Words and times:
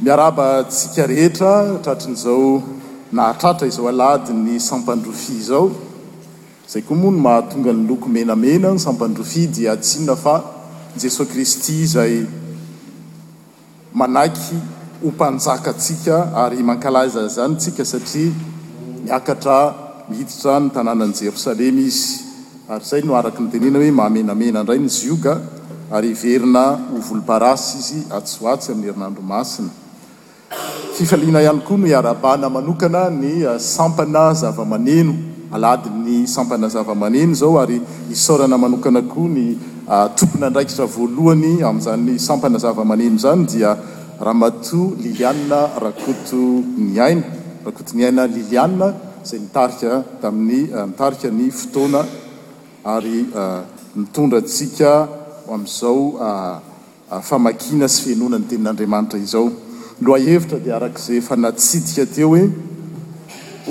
miaraba 0.00 0.64
tsika 0.64 1.04
rehetra 1.06 1.52
tratran'izao 1.84 2.62
nahatratra 3.12 3.66
izao 3.68 3.84
aladiny 3.92 4.56
sampandrofi 4.58 5.32
izao 5.36 5.70
zay 6.72 6.80
koa 6.88 6.96
moa 6.96 7.10
no 7.12 7.18
mahatonga 7.26 7.72
ny 7.72 7.84
loko 7.90 8.08
menamenany 8.08 8.78
sampandrofi 8.80 9.42
diatnaajesos 9.56 11.28
kristyayanaky 11.32 12.30
hompanjakasika 15.02 16.16
arynkaaza 16.42 17.28
zanysika 17.36 17.84
satia 17.84 18.32
iakatra 19.08 19.58
mihititra 20.10 20.52
ny 20.62 20.68
tanànan 20.74 21.12
jerosalema 21.12 21.80
izy 21.88 22.14
ary 22.72 22.84
zay 22.90 23.02
noaraka 23.04 23.40
nytenena 23.44 23.78
hoe 23.78 23.90
mahamenamena 23.90 24.62
ndray 24.62 24.78
nyioga 24.80 25.34
ary 25.96 26.10
iverina 26.16 26.64
hovol-barasy 26.92 27.74
izy 27.82 27.98
atso 28.16 28.40
atsy 28.52 28.72
amin'ny 28.72 28.88
herinandro 28.90 29.22
masina 29.32 29.70
ifalina 31.00 31.40
ihany 31.42 31.60
koa 31.64 31.76
no 31.78 31.86
arabana 31.98 32.50
manokana 32.50 33.08
ny 33.10 33.40
uh, 33.48 33.56
sampana 33.58 34.34
zavamaneno 34.34 35.14
aladiny 35.52 36.26
sampana 36.26 36.68
zavamaneno 36.68 37.32
zao 37.34 37.56
ary 37.62 37.80
isorana 38.12 38.58
manokana 38.58 39.00
koa 39.02 39.28
ny 39.28 39.56
uh, 39.88 40.12
topona 40.14 40.50
ndraikiza 40.50 40.84
voalohany 40.84 41.62
amin'zany 41.68 42.18
sampana 42.20 42.58
zavamaneno 42.58 43.16
zany 43.18 43.46
dia 43.48 43.76
ramato 44.20 44.92
liliana 45.00 45.60
rakoto 45.84 46.40
ny 46.76 47.00
aina 47.00 47.24
rakoto 47.64 47.92
ny 47.96 48.02
aina 48.04 48.26
liliaa 48.26 48.90
zay 49.28 49.40
nitarika 49.40 50.04
tamin'ny 50.22 50.68
uh, 50.76 50.84
ntarika 50.92 51.30
ny 51.30 51.48
fotoana 51.58 52.00
ary 52.94 53.24
nitondra 53.96 54.38
ntsika 54.44 54.90
amin'izao 55.48 56.60
famakina 57.28 57.86
sy 57.94 57.98
fenona 58.04 58.36
ny 58.38 58.44
tenin'andriamanitra 58.48 59.18
izao 59.26 59.46
loha 60.00 60.18
hevitra 60.18 60.58
dia 60.58 60.76
arakaizay 60.76 61.16
efa 61.20 61.36
natsidika 61.36 62.06
teo 62.06 62.28
hoe 62.28 62.50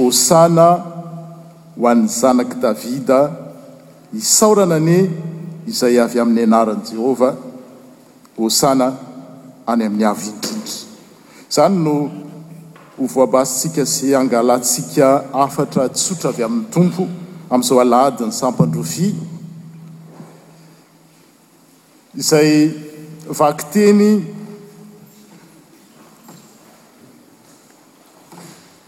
osana 0.07 0.65
ho 1.81 1.87
an'ny 1.87 2.07
zanaki 2.07 2.55
davida 2.61 3.19
isaorananie 4.13 5.09
izay 5.67 5.97
avy 6.03 6.19
amin'ny 6.21 6.43
anaran'i 6.49 6.85
jehovah 6.91 7.33
osana 8.37 8.87
any 9.71 9.83
amin'ny 9.89 10.05
avy 10.11 10.29
indrindry 10.35 10.77
izany 11.49 11.81
no 11.85 11.95
hovoabasysika 12.99 13.85
sy 13.87 14.13
angalantsika 14.21 15.05
afatra 15.45 15.89
tsotra 15.95 16.29
avy 16.33 16.43
amin'ny 16.47 16.69
tompo 16.73 17.03
amin'izao 17.49 17.81
aladiny 17.85 18.31
sampandrofi 18.41 19.09
izay 22.21 22.51
vaky 23.39 23.65
teny 23.73 24.01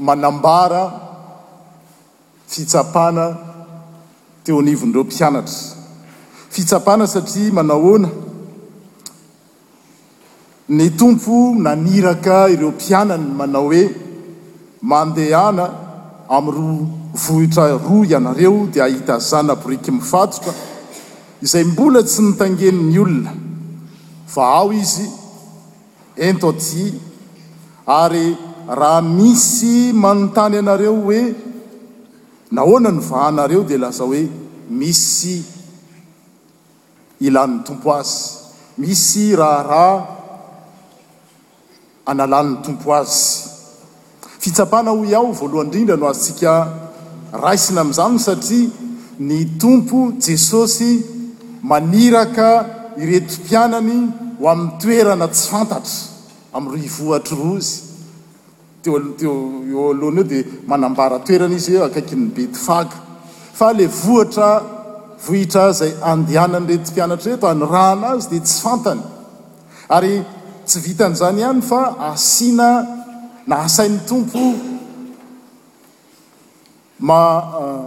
manambara 0.05 0.83
fitsapana 2.53 3.25
teo 4.43 4.59
anivon'ireo 4.61 5.03
mpianatra 5.03 5.57
fitsapana 6.53 7.05
satria 7.07 7.53
manaohoana 7.57 8.09
ny 10.79 10.89
tompo 10.99 11.35
naniraka 11.65 12.37
ireo 12.55 12.71
mpianany 12.77 13.25
manao 13.39 13.65
hoe 13.73 13.83
mandehana 14.91 15.65
ami'ny 16.35 16.57
roa 16.57 16.83
vohitra 17.23 17.65
roa 17.85 18.05
ianareo 18.11 18.57
dia 18.73 18.83
ahita 18.85 19.13
azanaboriky 19.17 19.91
mifatotra 19.97 20.53
izay 21.45 21.63
mbola 21.73 22.03
tsy 22.09 22.21
mitangeniny 22.29 22.99
olona 23.03 23.31
fa 24.33 24.41
ao 24.57 24.69
izy 24.83 25.05
intotie 26.27 26.87
ary 28.01 28.25
raha 28.77 29.01
misy 29.01 29.91
manontany 30.03 30.57
anareo 30.63 30.93
hoe 31.05 31.21
nahoana 32.55 32.89
novahanareo 32.97 33.63
dia 33.69 33.79
lasa 33.83 34.03
hoe 34.11 34.21
misy 34.79 35.35
ilan'ny 37.27 37.57
tompo 37.67 37.89
azy 37.99 38.15
misy 38.83 39.23
raharaha 39.41 39.91
analan'ny 42.13 42.53
tompo 42.65 42.89
azy 42.99 43.19
fitsapana 44.43 44.89
hoy 44.99 45.11
aho 45.19 45.29
voalohany 45.39 45.65
indrindra 45.67 45.95
no 46.01 46.07
atsika 46.13 46.53
raisina 47.43 47.79
amin'izany 47.83 48.17
satria 48.27 48.67
ny 49.27 49.37
tompo 49.63 49.99
jesosy 50.27 50.91
maniraka 51.71 52.47
iretom-pianany 53.03 53.99
ho 54.39 54.45
amin'ny 54.53 54.73
toerana 54.81 55.27
tsantatra 55.37 55.97
amin'y 56.55 56.69
ro 56.73 56.77
ivohatry 56.89 57.37
rozy 57.45 57.90
teoteoeo 58.83 59.83
alohany 59.93 60.19
eo 60.19 60.23
dia 60.23 60.43
manambara 60.71 61.17
toerana 61.27 61.55
izy 61.61 61.73
e 61.75 61.81
akaiky 61.87 62.15
ny 62.21 62.27
be 62.37 62.43
ty 62.53 62.59
faga 62.67 62.97
fa 63.59 63.67
le 63.77 63.85
vohitra 64.01 64.49
vohitra 65.25 65.63
zay 65.79 65.91
andehananyrety 66.11 66.91
mpianatra 66.91 67.31
reto 67.33 67.47
any 67.53 67.65
rahna 67.75 68.07
azy 68.15 68.27
dia 68.33 68.43
tsy 68.47 68.57
fantany 68.65 69.01
ary 69.95 70.13
tsy 70.69 70.77
vitan'izany 70.85 71.39
ihany 71.43 71.61
fa 71.71 71.81
asiana 72.09 72.69
nahasain'ny 73.51 73.99
tompo 74.09 74.43
ma 77.09 77.19
eh, 77.63 77.83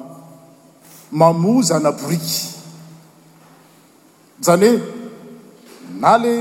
mamozana 1.20 1.90
borike 2.00 2.36
izany 4.40 4.66
hoe 4.70 4.74
na 6.02 6.10
la 6.22 6.32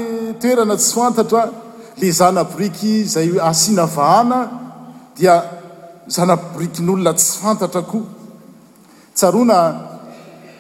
toerana 0.42 0.75
tsy 0.81 0.92
fantatra 1.00 1.42
le 1.98 2.12
zanaboriky 2.12 3.04
zay 3.06 3.30
o 3.31 3.38
asiana 3.44 3.86
vahana 3.86 4.52
dia 5.16 5.44
zanaboriky 6.08 6.81
nyolona 6.81 7.14
tsy 7.14 7.40
fantatra 7.42 7.81
koa 7.84 8.02
tsarona 9.14 9.88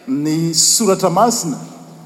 ny 0.07 0.53
soratra 0.53 1.09
masina 1.09 1.57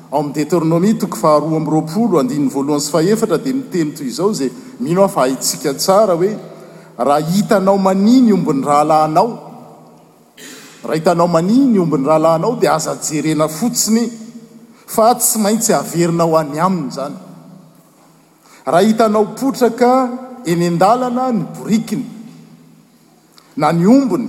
ao 0.10 0.20
amin'ny 0.20 0.34
detornomi 0.34 0.92
toko 0.98 1.18
faharoa 1.22 1.58
amropolo 1.60 2.18
andinny 2.20 2.50
voalohan 2.54 2.80
sy 2.86 2.90
fahefatra 2.94 3.38
dia 3.38 3.54
miteny 3.54 3.90
toy 3.96 4.08
izao 4.08 4.32
zay 4.34 4.52
mihno 4.80 5.04
a 5.04 5.08
fa 5.10 5.22
haitsika 5.28 5.74
tsara 5.74 6.14
hoe 6.16 6.32
raha 7.06 7.20
hitanao 7.32 7.78
maniny 7.78 8.32
ombony 8.34 8.64
rahalanao 8.66 9.28
raha 10.84 10.96
hitanao 10.98 11.28
maniny 11.28 11.78
ombon'ny 11.84 12.08
rahalanao 12.08 12.56
dia 12.60 12.74
azajerena 12.80 13.48
fotsiny 13.48 14.04
fa 14.88 15.14
tsy 15.20 15.38
maintsy 15.44 15.74
averinao 15.74 16.32
any 16.40 16.60
aminy 16.60 16.92
zany 16.96 17.27
raha 18.68 18.80
hitanao 18.88 19.26
potraka 19.38 19.90
enin-dalana 20.52 21.32
ny 21.32 21.44
borikiny 21.56 22.06
na 23.56 23.72
ny 23.74 23.86
ombony 23.98 24.28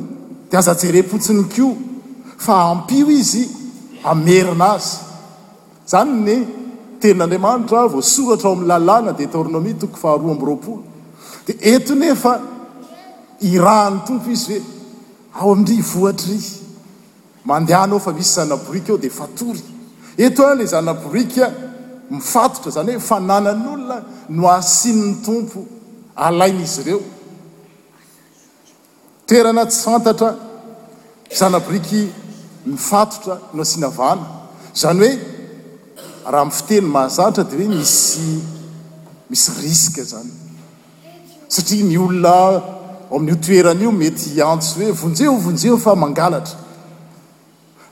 dia 0.50 0.58
azajere-potsinykio 0.60 1.70
fa 2.38 2.54
ampio 2.70 3.08
izy 3.20 3.44
amerina 4.12 4.68
azy 4.76 4.90
zany 5.90 6.14
ny 6.28 6.36
tenin'andriamanitra 7.00 7.80
voasohatra 7.94 8.46
ao 8.50 8.54
amin'ny 8.56 8.70
lalàna 8.72 9.10
dia 9.18 9.28
torinomi 9.34 9.72
toko 9.80 9.96
faharoa 10.02 10.32
ambyroaporo 10.34 10.82
dia 11.46 11.56
eto 11.74 11.92
nefa 12.02 12.32
irany 13.54 13.96
tompo 14.06 14.28
izy 14.36 14.56
hoe 15.32 15.40
ao 15.42 15.52
amindre 15.52 15.76
vohatra 15.92 16.30
izy 16.38 16.54
mandehanao 17.48 17.98
fa 18.04 18.10
misy 18.16 18.32
zanaborika 18.38 18.88
ao 18.92 18.98
dia 19.04 19.14
fatory 19.20 19.62
eto 20.24 20.40
a 20.48 20.54
ilay 20.54 20.68
zanaborikaa 20.74 21.50
mifatotra 22.10 22.70
zany 22.70 22.92
hoe 22.94 23.00
fanananyolona 23.00 24.02
no 24.28 24.48
ahsianyny 24.50 25.14
tompo 25.24 25.60
alain'izy 26.16 26.80
ireo 26.82 27.00
toerana 29.26 29.64
tssantatra 29.66 30.30
zanabriky 31.38 32.02
mifatotra 32.66 33.34
no 33.54 33.62
asiana 33.62 33.88
vana 33.98 34.26
zany 34.82 35.00
hoe 35.02 35.12
raha 36.32 36.44
miy 36.48 36.56
fiteny 36.60 36.86
mahazatra 36.96 37.44
dia 37.50 37.58
hoe 37.66 37.74
misy 37.74 38.38
misy 39.30 39.46
riska 39.62 40.02
zany 40.12 40.32
satria 41.54 41.84
ny 41.90 41.98
olona 42.06 42.34
amin'io 43.14 43.36
toerana 43.44 43.82
io 43.82 43.92
mety 44.02 44.40
hantso 44.40 44.80
hoe 44.80 44.92
vonjehovonjeho 45.02 45.76
fa 45.84 45.94
mangalatra 46.04 46.56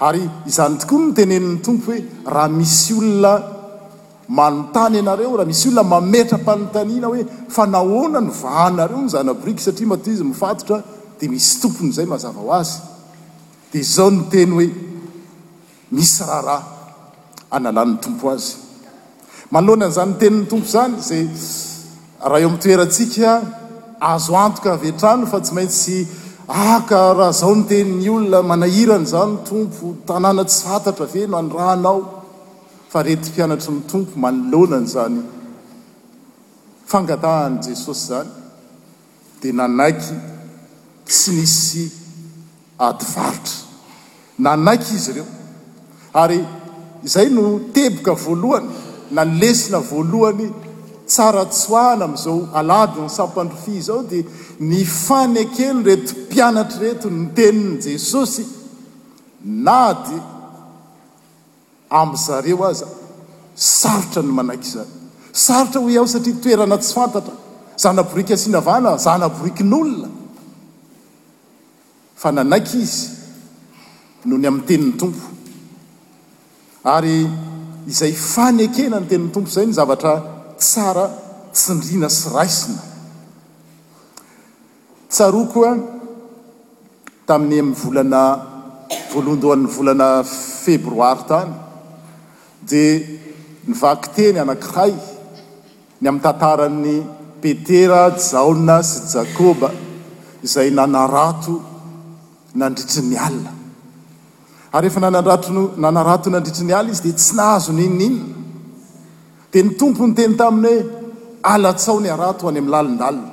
ary 0.08 0.23
izany 0.50 0.79
tokoa 0.81 1.05
miteneniny 1.06 1.61
tompo 1.64 1.90
hoe 1.90 2.00
raha 2.32 2.49
misy 2.58 2.93
olona 3.00 3.56
manontany 4.28 4.99
anareo 4.99 5.37
rahamisy 5.38 5.69
olona 5.69 5.84
mametrampanontanina 5.93 7.06
hoe 7.11 7.23
fa 7.56 7.67
nahona 7.67 8.20
ny 8.20 8.31
vahanareo 8.43 9.00
nzanabrik 9.06 9.58
satria 9.61 9.87
matizy 9.88 10.25
mifatotra 10.25 10.82
di 11.20 11.28
misy 11.28 11.61
tomponyzay 11.62 12.06
mazava 12.11 12.40
ho 12.43 12.50
azy 12.61 12.81
di 13.73 13.82
zao 13.82 14.11
nyteny 14.11 14.50
hoe 14.58 14.67
misy 15.94 16.20
rahrah 16.26 16.62
analan'ny 17.55 17.99
tompo 18.02 18.26
azy 18.34 18.56
malonan'zany 19.55 20.12
tenin'ny 20.20 20.46
tompo 20.50 20.67
zany 20.75 20.96
zay 21.08 21.23
rahaeo 22.31 22.49
ami'toerasika 22.50 23.28
azo 24.00 24.34
antoka 24.43 24.75
vy 24.82 24.88
a-trano 24.90 25.26
fa 25.31 25.40
tsy 25.40 25.52
maintsy 25.55 25.96
aka 26.49 26.99
ah, 26.99 27.14
raha 27.19 27.32
zao 27.40 27.55
ny 27.55 27.64
teniny 27.70 28.11
olona 28.11 28.43
manahirany 28.50 29.06
zany 29.06 29.32
tompo 29.49 29.94
tanàna 30.08 30.43
tsy 30.50 30.58
fatatra 30.67 31.06
veno 31.14 31.37
anranao 31.38 32.15
fa 32.88 33.03
rety 33.03 33.31
mpianatry 33.31 33.75
ny 33.75 33.81
tompo 33.91 34.15
manolonany 34.17 34.87
zany 34.87 35.23
fangatahan' 36.87 37.59
jesosy 37.67 38.06
zany 38.09 38.31
dia 39.43 39.53
nanaiky 39.53 40.15
tsy 41.05 41.31
misy 41.38 41.85
adyvarotra 42.87 43.56
nanaiky 44.44 44.93
izy 44.97 45.11
ireo 45.12 45.27
ary 46.23 46.38
izay 47.05 47.29
no 47.35 47.43
teboka 47.75 48.12
voalohany 48.25 48.69
nanlesina 49.17 49.79
voalohany 49.91 50.47
tsara 51.11 51.43
tsoahina 51.56 52.05
amin'izao 52.05 52.38
alady 52.59 53.00
ny 53.03 53.09
sampandrofi 53.19 53.81
zao 53.88 54.03
dia 54.11 54.23
ny 54.69 54.81
fany 54.85 55.35
akely 55.44 55.83
reto 55.88 56.06
mpianatra 56.19 56.79
reto 56.87 57.09
noteniny 57.11 57.77
jesosy 57.94 58.44
na 59.65 59.79
dia 60.05 60.36
amyzareo 61.91 62.65
aza 62.67 62.87
sarotra 63.55 64.23
ny 64.23 64.33
manaiky 64.33 64.69
zaro 64.71 64.88
sarotra 65.33 65.81
hoe 65.81 65.97
aho 65.99 66.06
satria 66.06 66.35
toerana 66.43 66.77
tsy 66.79 66.93
fantatra 66.94 67.33
zahnaborika 67.81 68.35
asianavana 68.35 68.91
zanaboriki 69.05 69.62
n'olona 69.65 70.09
fa 72.21 72.29
nanaiky 72.33 72.79
izy 72.79 73.11
nohony 74.27 74.47
amin'ny 74.49 74.67
tenin'ny 74.69 74.97
tompo 75.00 75.27
ary 76.85 77.17
izay 77.88 78.12
fanekena 78.33 78.99
ny 79.00 79.06
tenin'ny 79.09 79.33
tompo 79.33 79.49
izay 79.49 79.67
ny 79.67 79.73
zavatra 79.73 80.12
tsara 80.59 81.05
tsinriana 81.53 82.09
sy 82.11 82.29
raisina 82.35 82.83
tsaroa 85.09 85.47
koa 85.53 85.73
tamin'ny 87.27 87.59
amin'ny 87.61 87.79
volana 87.83 88.21
voalondoho 89.12 89.53
anny 89.56 89.69
volana 89.77 90.09
febroary 90.65 91.23
tany 91.31 91.53
dia 92.66 92.94
nyvaky 93.68 94.08
teny 94.16 94.38
anankiray 94.42 94.92
ny 96.00 96.06
ami'ny 96.10 96.22
tantarany 96.26 96.96
petera 97.42 98.02
jaona 98.30 98.78
sy 98.84 99.00
jakoba 99.14 99.68
izay 100.44 100.70
nanarato 100.74 101.54
nandritry 102.58 103.02
ny 103.12 103.16
alina 103.26 103.52
ary 104.76 104.86
efa 104.90 105.00
nrnanarato 105.04 106.28
nandritry 106.34 106.64
ny 106.68 106.74
alna 106.78 106.92
izy 106.94 107.02
dia 107.06 107.14
tsy 107.20 107.32
nahazo 107.38 107.70
ninninna 107.72 108.24
dia 109.52 109.62
ny 109.66 109.72
tompo 109.80 110.06
nyteny 110.06 110.34
taminy 110.40 110.72
hoe 110.72 110.84
alatsao 111.54 112.00
ny 112.02 112.08
arato 112.14 112.48
any 112.48 112.58
ami'ny 112.60 112.70
lalindalina 112.74 113.30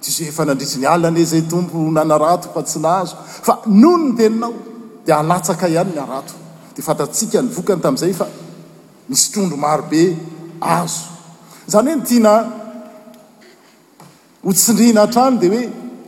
tsisy 0.00 0.24
ho 0.24 0.28
efa 0.32 0.44
nandritry 0.50 0.78
ny 0.80 0.86
alia 0.88 1.10
nye 1.10 1.24
zay 1.24 1.42
tompo 1.52 1.78
nanarato 1.96 2.48
fa 2.54 2.62
tsy 2.62 2.78
nahazo 2.80 3.16
fa 3.46 3.58
nony 3.66 4.04
ny 4.06 4.16
teninao 4.18 4.52
dia 5.04 5.18
alatsaka 5.22 5.68
ihany 5.68 5.92
ny 5.94 6.00
arato 6.00 6.34
dia 6.74 6.82
fatatsiaka 6.88 7.42
ny 7.42 7.48
vokany 7.56 7.80
tamin'izay 7.82 8.14
fa 8.20 8.26
misy 9.08 9.32
trondro 9.32 9.56
marobe 9.56 10.16
azo 10.60 11.04
zany 11.70 11.86
hoe 11.90 11.96
nytiana 11.98 12.34
hotsindrihna 14.46 15.00
hatrany 15.04 15.36
di 15.40 15.48
hoe 15.54 15.64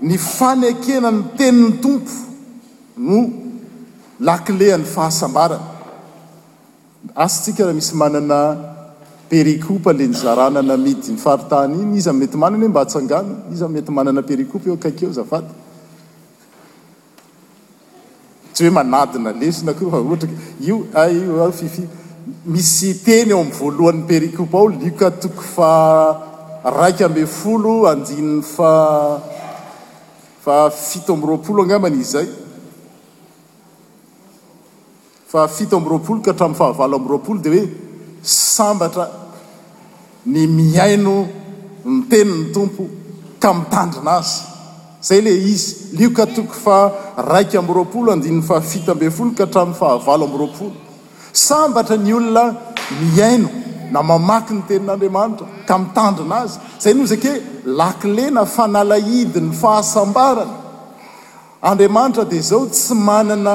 ny 0.08 0.16
fanakenano 0.18 1.22
teniny 1.38 1.78
tompo 1.82 2.12
no 3.06 3.18
lakileany 4.28 4.84
fahasambarana 4.94 5.64
asy 7.24 7.36
tsika 7.42 7.62
raha 7.66 7.74
misy 7.80 7.92
manana 8.02 8.38
périkopa 9.30 9.90
la 9.98 10.04
ny 10.08 10.12
zaranana 10.22 10.76
midy 10.86 11.08
ny 11.12 11.18
faritahny 11.26 11.74
iny 11.82 11.96
izy 11.98 12.08
amimety 12.10 12.36
manana 12.42 12.62
hoe 12.64 12.68
mba 12.72 12.80
atsangany 12.86 13.30
izy 13.52 13.64
amin 13.64 13.74
mety 13.76 13.90
manana 13.98 14.22
périkopa 14.30 14.68
eo 14.68 14.74
akaikeo 14.80 15.12
zafaty 15.18 15.52
tsy 18.52 18.60
hoe 18.64 18.70
manadina 18.80 19.32
lesina 19.40 19.72
ko 19.76 19.84
aohatry 19.92 20.28
k 20.32 20.34
io 20.68 20.76
a 21.00 21.08
ia 21.10 21.52
fifi 21.60 21.84
misy 22.52 22.92
teny 23.04 23.30
eo 23.32 23.40
amy 23.40 23.52
voalohan'ny 23.58 24.02
perikopa 24.08 24.58
ao 24.58 24.68
lioka 24.68 25.08
toko 25.22 25.42
fa 25.54 25.70
raika 26.78 27.04
ambyn 27.06 27.26
folo 27.26 27.74
andinny 27.90 28.42
fa 28.54 28.70
fafito 30.44 31.12
ambroapolo 31.16 31.60
angaman'izy 31.64 32.08
zay 32.14 32.26
faafito 35.32 35.72
ambyroapolo 35.78 36.18
ka 36.24 36.30
hatrami'ny 36.32 36.58
fahavalo 36.60 36.94
amb 37.00 37.08
roapolo 37.12 37.38
dia 37.44 37.52
oe 37.60 37.66
sambatra 38.56 39.04
ny 40.32 40.46
miaino 40.58 41.14
ny 41.84 42.00
teniny 42.10 42.40
tompo 42.54 42.82
ka 43.42 43.48
mitandrina 43.60 44.12
azy 44.20 44.40
zay 45.08 45.20
le 45.24 45.30
izy 45.52 45.68
liokatoko 45.98 46.52
fa 46.64 46.76
raika 47.30 47.56
ambyroapolo 47.62 48.08
andinny 48.16 48.42
faafito 48.50 48.88
ambyn 48.92 49.12
folo 49.16 49.30
ka 49.38 49.44
hatrami'ny 49.46 49.78
fahavalo 49.80 50.24
ambyroapolo 50.28 50.72
sambatra 51.36 51.96
ny 52.00 52.14
olona 52.16 52.44
miaino 53.14 53.48
na 53.92 54.02
mamaky 54.08 54.52
ny 54.58 54.62
tenin'andriamanitra 54.68 55.46
ka 55.68 55.74
mitandrina 55.82 56.36
azy 56.44 56.58
zay 56.82 56.92
noho 56.96 57.06
zayke 57.12 57.32
lakilena 57.80 58.42
fanalaidi 58.56 59.40
ny 59.46 59.50
fahasambarana 59.62 60.54
andriamanitra 61.70 62.24
dia 62.32 62.42
zao 62.50 62.64
tsy 62.74 62.94
manana 63.08 63.54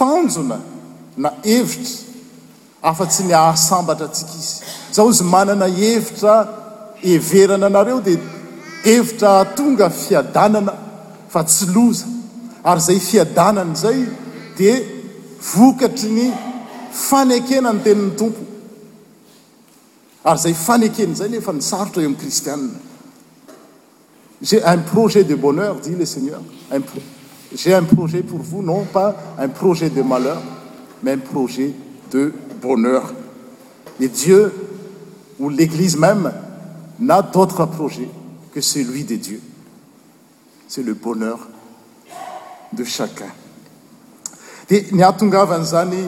tanjona 0.00 0.58
na 1.22 1.28
hevitra 1.48 1.98
afa-tsy 2.90 3.22
ny 3.28 3.34
hahasambatra 3.40 4.06
antsika 4.10 4.34
izy 4.42 4.56
zaho 4.94 5.08
zy 5.18 5.24
manana 5.34 5.66
hevitra 5.80 6.34
heverana 7.04 7.66
anareo 7.72 8.00
dia 8.08 8.20
hevitra 8.84 9.30
hatonga 9.40 9.86
fiadanana 10.02 10.74
fa 11.32 11.40
tsy 11.48 11.64
loza 11.74 12.06
ary 12.70 12.80
zay 12.88 12.98
fiadanana 13.10 13.74
zay 13.84 13.98
dia 14.58 14.76
voucatrny 15.42 16.30
fanekena 16.92 17.72
no 17.72 17.80
teniny 17.84 18.14
tompo 18.18 18.44
ary 20.24 20.38
zay 20.38 20.52
fanekena 20.54 21.14
zay 21.18 21.28
lefa 21.32 21.52
ni 21.52 21.62
sarotra 21.62 22.02
yo 22.02 22.08
am 22.08 22.16
cristiane 22.16 22.68
j'ai 24.42 24.60
un 24.62 24.78
projet 24.92 25.24
de 25.24 25.34
bonheur 25.34 25.74
dit 25.82 25.94
le 25.98 26.04
seigneur 26.06 26.42
j'ai 27.54 27.74
un 27.74 27.82
projet 27.84 28.22
pour 28.22 28.38
vous 28.38 28.62
non 28.62 28.84
pas 28.84 29.14
un 29.38 29.48
projet 29.48 29.90
de 29.90 30.02
malheur 30.02 30.40
mais 31.02 31.12
un 31.12 31.18
projet 31.32 31.72
de 32.12 32.32
bonheur 32.60 33.12
et 34.00 34.08
dieu 34.08 34.52
ou 35.40 35.48
l'église 35.48 35.96
même 35.96 36.32
n'a 37.00 37.20
d'autre 37.22 37.64
projet 37.66 38.08
que 38.54 38.60
celui 38.60 39.02
de 39.04 39.16
dieu 39.16 39.40
c'est 40.68 40.82
le 40.84 40.94
bonheur 40.94 41.38
de 42.72 42.84
chacun 42.84 43.32
ny 44.72 45.02
atongavany 45.08 45.64
izany 45.66 46.00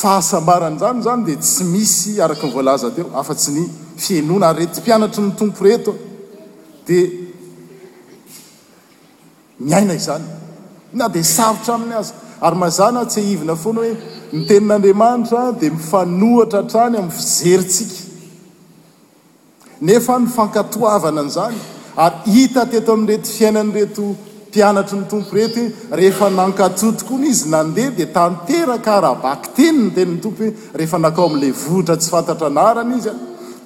fahasambarany 0.00 0.76
izany 0.78 1.02
zany 1.06 1.22
dia 1.26 1.36
tsy 1.36 1.64
misy 1.74 2.12
araka 2.26 2.46
ny 2.46 2.52
voalaza 2.56 2.88
teo 2.94 3.06
afa 3.20 3.34
tsy 3.34 3.50
ny 3.56 3.62
fienona 4.04 4.46
ary 4.52 4.64
reto 4.66 4.80
mpianatry 4.82 5.22
nyy 5.22 5.34
tompo 5.40 5.62
reto 5.64 5.92
dia 6.86 7.06
miaina 9.68 9.94
izany 10.00 10.26
na 10.98 11.08
dia 11.14 11.24
sarotra 11.36 11.74
aminy 11.76 11.94
azy 12.02 12.12
ary 12.46 12.56
mazana 12.62 13.00
tsy 13.10 13.20
haivina 13.26 13.54
foana 13.64 13.80
hoe 13.84 13.92
ny 14.34 14.40
tenin'andriamanitra 14.48 15.40
dia 15.60 15.70
mifanohitra 15.78 16.58
hatrany 16.62 16.94
amin'ny 17.02 17.14
fizeryntsika 17.18 18.00
nefa 19.86 20.14
ny 20.22 20.26
fankatoavana 20.36 21.22
nyizany 21.26 21.58
ary 22.04 22.18
hita 22.34 22.62
teto 22.72 22.90
amin' 22.96 23.08
reto 23.10 23.30
fiainany 23.38 23.70
reto 23.80 24.04
mpianatry 24.52 24.98
ny 25.00 25.04
tompo 25.08 25.32
rety 25.36 25.62
rehefa 25.96 26.28
nankato 26.30 26.92
tokoany 26.92 27.26
izy 27.32 27.48
nandeha 27.48 27.90
di 27.96 28.04
tanterakrabak 28.16 29.42
teny 29.56 29.78
ny 29.88 29.88
teniny 29.96 30.18
tompohoe 30.24 30.52
rehefa 30.78 30.98
nako 31.04 31.20
amle 31.32 31.48
vohtra 31.62 31.96
tsy 32.00 32.10
fantatraanarany 32.14 32.94
izy 33.00 33.10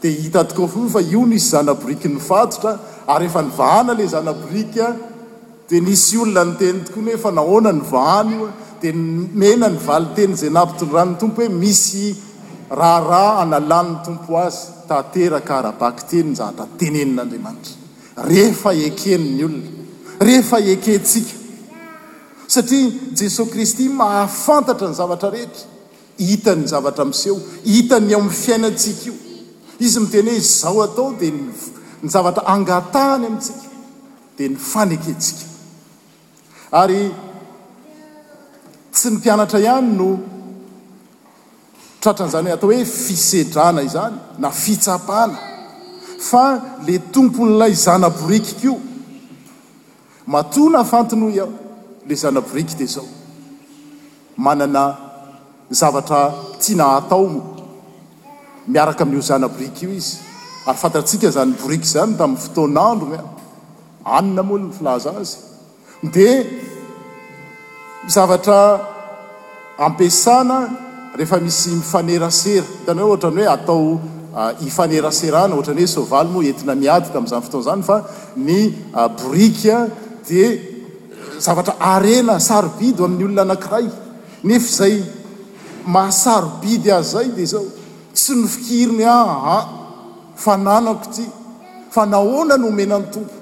di 0.03 0.11
hittokofa 0.23 1.01
io 1.13 1.25
nisy 1.33 1.49
zanaborik 1.55 2.03
nyfatotra 2.15 2.73
ary 3.15 3.27
efa 3.31 3.41
nyvahanala 3.49 4.07
zanaborika 4.15 4.87
di 5.69 5.79
nisy 5.87 6.17
olona 6.23 6.43
n 6.49 6.55
teny 6.61 6.79
tokoanyefa 6.87 7.29
nahona 7.39 7.71
nyvahana 7.81 8.37
i 8.89 8.93
dia 9.35 9.51
ena 9.55 9.69
nyvalitenyza 9.77 10.47
napitony 10.57 10.93
ranny 10.99 11.15
tompo 11.21 11.39
hoe 11.43 11.49
misy 11.63 12.07
rar 12.81 13.05
analanny 13.45 13.93
tompo 14.07 14.33
azy 14.47 14.59
tanterakrabak 14.89 15.97
teny 16.11 16.29
nahtratenenin'andriamantra 16.39 18.55
fa 18.63 18.71
ekenny 18.89 19.41
olona 19.49 19.76
rehefa 20.21 20.59
ekentsika 20.61 21.35
satria 22.47 22.91
jesosy 23.19 23.51
kristy 23.51 23.89
mahafantatra 23.89 24.89
ny 24.89 24.95
zavatra 25.01 25.31
rehetra 25.31 25.67
hitany 26.19 26.63
ny 26.63 26.69
zavatra 26.73 27.05
miseho 27.11 27.37
hitany 27.73 28.15
amin'ny 28.17 28.37
fiainatsikaio 28.43 29.15
izy 29.85 29.99
miteny 30.05 30.31
hoe 30.35 30.41
zao 30.53 30.81
atao 30.87 31.11
dia 31.21 31.33
ny 31.33 32.09
zavatra 32.15 32.43
angatahany 32.55 33.27
amintsika 33.27 33.63
dia 34.39 34.49
ny 34.53 34.57
faneketsika 34.71 35.45
ary 36.81 37.01
sy 38.99 39.07
ny 39.11 39.17
mpianatra 39.19 39.61
ihany 39.67 39.91
no 40.01 40.11
tratran'izany 42.03 42.49
hoe 42.49 42.57
atao 42.59 42.73
hoe 42.73 42.85
fisedrana 42.85 43.83
izany 43.89 44.17
na 44.39 44.51
fitsapaana 44.63 45.39
fa 46.31 46.45
le 46.87 46.99
tompolonay 47.13 47.75
zanaborikikio 47.75 48.79
matona 50.27 50.83
fantino 50.85 51.29
ia 51.33 51.47
le 52.09 52.17
anaborik 52.29 52.71
e 52.85 52.87
zaoanan 52.95 54.77
zavatra 55.81 56.21
tiana 56.63 56.87
ataomo 56.99 57.41
miaraka 58.73 59.03
ami'o 59.07 59.23
zanaborik 59.31 59.77
io 59.87 59.91
izy 60.01 60.15
ary 60.69 60.79
fantartsika 60.83 61.29
zany 61.37 61.53
borik 61.63 61.85
zany 61.95 62.13
tamin'ny 62.19 62.43
fotonandroanina 62.45 64.43
lonaza 64.51 65.11
a 65.23 65.27
d 66.15 66.17
zavatra 68.15 68.59
ampisana 69.89 70.59
rehefa 71.19 71.39
misy 71.47 71.69
ifanerasera 71.83 72.67
hitany 72.73 73.01
ho 73.03 73.07
ohatranyhoe 73.13 73.49
atao 73.57 73.87
ifnerserana 74.69 75.53
ohatrany 75.59 75.83
hoe 75.85 75.93
soavalymoa 75.97 76.45
entina 76.51 76.75
miaty 76.83 77.09
tam'izany 77.15 77.43
fotozany 77.47 77.83
fa 77.89 77.97
ny 78.47 78.59
borika 79.21 79.77
di 80.27 80.43
zavatra 81.39 81.77
arena 81.79 82.39
sarobidy 82.43 82.99
amin'ny 83.05 83.25
olona 83.31 83.43
anankiray 83.47 83.87
nefa 84.45 84.59
izay 84.65 84.97
mahasaro 85.95 86.51
bidy 86.63 86.91
azy 86.99 87.13
zay 87.13 87.29
dia 87.37 87.47
zao 87.53 87.65
tsy 88.15 88.33
nofikiriny 88.41 89.05
aha 89.07 89.37
ah, 89.57 89.65
fa 90.43 90.53
nanako 90.65 91.05
ity 91.11 91.25
fa 91.95 92.03
nahoana 92.11 92.57
no 92.61 92.67
omenany 92.75 93.07
tompo 93.15 93.33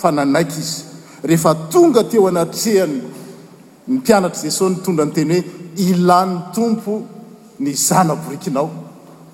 fa 0.00 0.08
nanaiky 0.16 0.60
izy 0.64 0.78
rehefa 1.28 1.50
tonga 1.70 2.02
teo 2.10 2.22
anatrehany 2.30 2.96
ny 3.88 3.94
mpianatra 3.98 4.40
jesosy 4.44 4.70
nitondra 4.74 5.04
nyteny 5.08 5.32
hoe 5.34 5.42
ilàn'ny 5.88 6.36
tompo 6.56 6.92
ny 7.62 7.70
zanaborikinao 7.86 8.70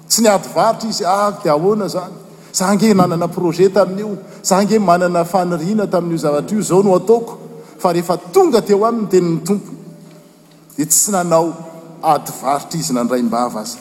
tsy 0.09 0.19
niady 0.23 0.49
varitra 0.57 0.89
izy 0.93 1.05
a 1.07 1.15
ah, 1.23 1.31
dia 1.43 1.53
ahoana 1.55 1.87
zany 1.95 2.20
za 2.53 2.75
nge 2.75 2.95
manana 2.95 3.29
proje 3.29 3.69
tamin'io 3.73 4.17
za 4.43 4.63
nge 4.63 4.79
manana 4.79 5.25
fanirina 5.25 5.87
tamin'io 5.87 6.17
zavatra 6.19 6.57
io 6.57 6.63
zao 6.63 6.83
no 6.83 6.95
ataoko 6.97 7.39
fa 7.79 7.93
rehefa 7.93 8.17
tonga 8.33 8.61
teo 8.63 8.85
aminny 8.85 9.09
teniny 9.11 9.41
tompo 9.45 9.67
dia 10.77 10.87
tsy 10.87 11.11
nanao 11.13 11.47
adovaritra 12.03 12.79
izy 12.81 12.93
nandraymbava 12.97 13.61
aza 13.61 13.79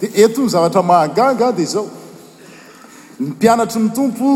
dia 0.00 0.10
eto 0.26 0.40
ny 0.42 0.48
zavatra 0.50 0.82
mahagaga 0.82 1.52
dia 1.52 1.66
zao 1.66 1.86
ny 3.20 3.30
mpianatry 3.30 3.78
ny 3.80 3.90
tompo 3.96 4.28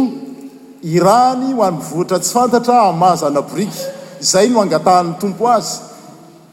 irany 0.83 1.52
ho 1.54 1.62
amyvoitra 1.64 2.19
tsy 2.23 2.31
fantatra 2.37 2.76
amahazanaborika 2.93 3.78
zay 4.21 4.47
no 4.49 4.61
angatahan'ny 4.62 5.19
tompo 5.21 5.45
azy 5.57 5.78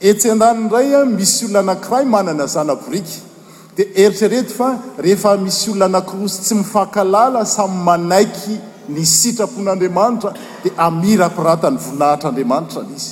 etsy 0.09 0.27
an-anyindraya 0.33 1.05
misy 1.05 1.45
olona 1.45 1.59
anankiray 1.59 2.05
manana 2.13 2.45
zanaborika 2.49 3.29
dia 3.75 3.85
eritrerety 3.95 4.53
fa 4.53 4.79
rehefa 4.97 5.37
misy 5.39 5.71
olona 5.71 5.87
nakirosy 5.99 6.41
tsy 6.43 6.55
mifakalala 6.59 7.45
samy 7.45 7.83
manaiky 7.85 8.55
ny 8.89 9.05
sitrapon'andriamanitra 9.05 10.31
dia 10.63 10.73
amirapirata 10.87 11.69
ny 11.71 11.77
voninahitr'andriamanitra 11.85 12.81
n 12.87 12.91
izy 12.97 13.11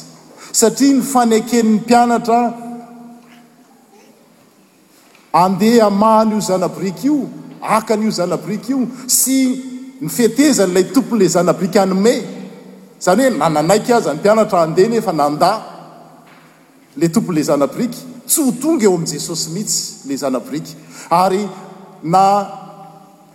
satria 0.60 0.94
ny 0.98 1.01
fanakeniny 1.13 1.74
mpianatra 1.80 2.39
andeha 5.44 5.88
amahan' 5.88 6.34
io 6.36 6.39
zanaborika 6.50 7.01
io 7.08 7.20
hakan'io 7.62 8.12
zanabrika 8.20 8.68
io 8.74 8.80
sy 9.20 9.38
nyfetezany 10.04 10.72
ilay 10.72 10.86
tompo'lay 10.96 11.28
zanaborika 11.38 11.80
anymey 11.88 12.20
izany 13.00 13.22
hoe 13.24 13.38
nananaika 13.44 13.94
aza 13.98 14.12
ny 14.13 14.20
mpianatra 14.20 14.58
andeha 14.68 14.89
neefa 14.92 15.13
nandà 15.22 15.51
lay 17.00 17.10
tompo'ilay 17.13 17.44
zanabrika 17.48 17.98
tsy 18.30 18.44
ho 18.46 18.52
tonga 18.62 18.84
eo 18.86 18.94
amin'i 18.96 19.10
jesosy 19.18 19.50
mihitsy 19.50 20.08
le 20.08 20.16
zanaborika 20.16 20.70
ary 21.10 21.44
na 22.04 22.24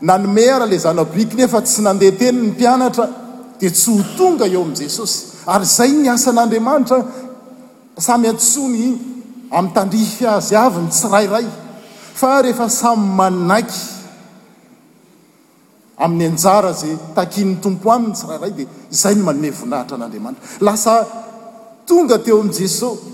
nanomeara 0.00 0.66
lay 0.66 0.78
zanaboriky 0.78 1.36
nefa 1.36 1.60
tsy 1.62 1.82
nandeha 1.82 2.16
teny 2.18 2.38
ny 2.38 2.48
mpianatra 2.52 3.06
dia 3.58 3.70
tsy 3.70 3.90
ho 3.90 4.04
tonga 4.16 4.46
eo 4.46 4.62
amin'i 4.62 4.86
jesosy 4.86 5.18
ary 5.46 5.64
zay 5.66 5.90
ny 5.92 6.08
asan'andriamanitra 6.14 6.98
samy 7.98 8.28
atsony 8.28 8.98
amin'tandrih 9.50 10.14
azy 10.36 10.54
aviny 10.54 10.88
tsy 10.88 11.06
rairay 11.12 11.46
fa 12.20 12.40
rehefa 12.42 12.68
samy 12.68 13.08
manaiky 13.18 13.80
amin'ny 16.04 16.30
anjara 16.30 16.72
zay 16.80 16.94
takin''ny 17.16 17.58
tompo 17.60 17.90
aminy 17.96 18.14
tsy 18.14 18.24
rairay 18.30 18.52
dia 18.56 18.66
izay 18.94 19.14
ny 19.18 19.22
manome 19.26 19.50
vonahitra 19.60 19.96
an'andriamanitra 19.98 20.46
lasa 20.68 20.94
tonga 21.86 22.16
teo 22.24 22.38
amin'i 22.40 22.58
jesosy 22.62 23.10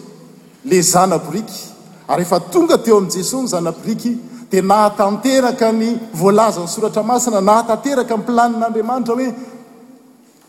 lay 0.70 0.82
zanaborika 0.84 1.69
ary 2.10 2.24
ehfa 2.24 2.40
tonga 2.52 2.76
teo 2.84 2.96
amin' 2.98 3.10
jesosy 3.10 3.42
ny 3.42 3.48
zanaborika 3.54 4.10
dia 4.50 4.62
nahatanteraka 4.70 5.68
ny 5.80 5.88
voalaza 6.20 6.60
ny 6.62 6.66
soratra 6.74 7.02
masina 7.10 7.38
nahatanteraka 7.50 8.14
ny 8.16 8.22
mplanin'andriamanitra 8.22 9.14
hoe 9.18 9.28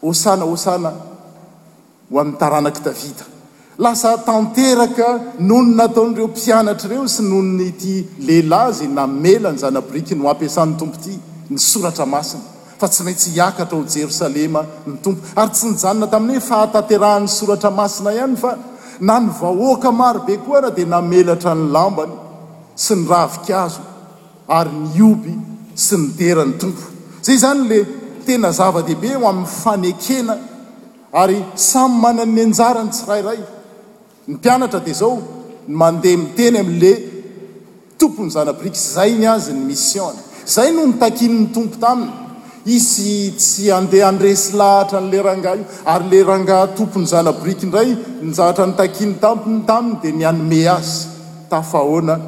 osana 0.09 0.45
osana 0.53 0.91
ho 2.11 2.17
amin'ny 2.23 2.37
taranaki 2.41 2.81
tavita 2.87 3.23
lasa 3.85 4.09
tanteraka 4.29 5.07
nohonynataon'ireo 5.49 6.27
mpianatra 6.33 6.89
ireo 6.93 7.05
sy 7.15 7.21
nohonony 7.29 7.65
ity 7.71 7.93
lehilaza 8.27 8.85
namela 8.97 9.49
ny 9.53 9.57
zanaborika 9.63 10.11
no 10.19 10.25
ampiasan'ny 10.33 10.73
tompo 10.81 10.97
ity 11.01 11.13
ny 11.51 11.57
soratra 11.69 12.05
masina 12.13 12.43
fa 12.79 12.87
tsy 12.91 13.01
maintsy 13.05 13.29
hiakatra 13.37 13.75
ao 13.77 13.85
jerosalema 13.93 14.61
ny 14.89 14.93
tompo 15.03 15.21
ary 15.39 15.51
tsy 15.55 15.65
nijanona 15.71 16.07
taminy 16.13 16.35
hoe 16.39 16.47
fahatanterahan'ny 16.51 17.27
soratra 17.39 17.69
masina 17.79 18.09
ihany 18.17 18.35
fa 18.43 18.51
na 18.99 19.19
ny 19.19 19.29
vahoaka 19.29 19.91
maro 19.93 20.25
be 20.25 20.37
koa 20.37 20.61
na 20.61 20.69
dia 20.69 20.85
namelatra 20.85 21.55
ny 21.55 21.69
lambany 21.71 22.11
sy 22.75 22.93
ny 22.95 23.07
ravikazo 23.07 23.81
ary 24.49 24.71
nyoby 24.95 25.33
sy 25.75 25.95
nyderany 25.97 26.53
tompo 26.59 26.83
zay 27.23 27.37
zany 27.37 27.63
le 27.69 27.77
tena 28.25 28.51
zavadehibe 28.51 29.15
o 29.15 29.27
amin'ny 29.29 29.47
fanekena 29.61 30.35
ary 31.23 31.43
samy 31.55 31.95
manany 32.03 32.41
anjarany 32.45 32.89
tsirairay 32.93 33.39
ny 34.27 34.33
mpianatra 34.35 34.79
dia 34.85 34.93
zao 34.99 35.13
ny 35.67 35.75
mandeha 35.81 36.17
miteny 36.17 36.57
amile 36.63 36.93
tompony 37.99 38.29
zanabrik 38.35 38.75
zainy 38.75 39.25
azy 39.35 39.53
ny 39.53 39.61
missionny 39.69 40.19
izay 40.47 40.71
no 40.75 40.85
nytakin'ny 40.85 41.45
tompo 41.53 41.77
taminy 41.81 42.20
isy 42.65 43.31
tsy 43.37 43.71
andeha 43.71 44.07
andresy 44.09 44.53
lahatra 44.55 44.99
nle 45.01 45.19
rangah 45.27 45.55
io 45.55 45.65
ary 45.91 46.05
le 46.11 46.23
ranga 46.23 46.67
tompo 46.67 46.99
ny 46.99 47.05
zanabriky 47.05 47.65
ndray 47.65 47.95
njahatra 48.21 48.65
ny 48.67 48.75
taki 48.75 49.05
ny 49.05 49.15
tampony 49.19 49.65
taminy 49.65 49.99
dia 50.01 50.11
ny 50.11 50.27
anomey 50.29 50.67
azy 50.67 51.07
tafahoana 51.49 52.19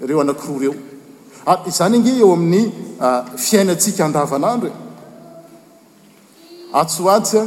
reo 0.00 0.20
anakiroa 0.20 0.58
reo 0.60 0.72
ar 1.46 1.58
ah, 1.66 1.70
zany 1.70 1.96
ange 1.98 2.18
eo 2.18 2.32
amin'ny 2.32 2.72
ah, 3.00 3.22
fiainatsika 3.36 4.04
andavanandro 4.04 4.66
e 4.68 4.72
atsoatya 6.72 7.42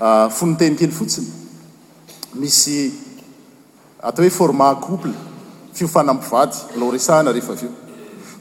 ah, 0.00 0.28
fonoteny 0.30 0.76
kely 0.76 0.90
fotsiny 0.92 1.26
misy 2.40 2.92
atao 3.98 4.22
hoe 4.24 4.30
forma 4.30 4.74
kople 4.76 5.12
fiofana 5.72 6.10
ampivady 6.14 6.58
loresahana 6.78 7.32
rehefa 7.32 7.52
av 7.52 7.62
eo 7.64 7.83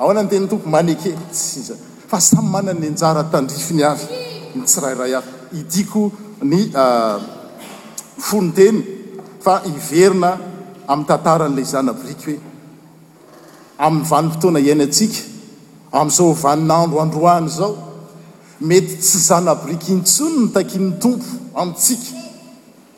ahoana 0.00 0.22
ny 0.24 0.28
tenyn 0.32 0.46
tompo 0.50 0.68
maneke 0.72 1.10
siza 1.32 1.74
fa 2.08 2.16
samy 2.28 2.48
manananynjara 2.54 3.22
tandrifiny 3.32 3.82
avy 3.84 4.06
n 4.56 4.62
tsirairay 4.64 5.12
a 5.18 5.20
itiako 5.60 6.02
ny 6.50 6.58
ah, 6.84 7.20
fonoteny 8.28 8.78
fa 9.44 9.54
iverina 9.70 10.30
amin'ny 10.88 11.06
tantaran'ilay 11.08 11.66
zanaboriky 11.74 12.24
hoe 12.32 12.38
amin'ny 13.86 14.08
vani-potoana 14.10 14.60
iainy 14.66 14.82
atsika 14.88 15.20
amin'izao 15.98 16.30
vaninandroandroany 16.44 17.48
zao 17.58 17.70
mety 18.68 18.94
tsy 19.04 19.18
zanaboriky 19.28 19.88
intsony 19.96 20.36
nitakin'ny 20.44 20.92
tompo 21.02 21.28
amintsika 21.60 22.08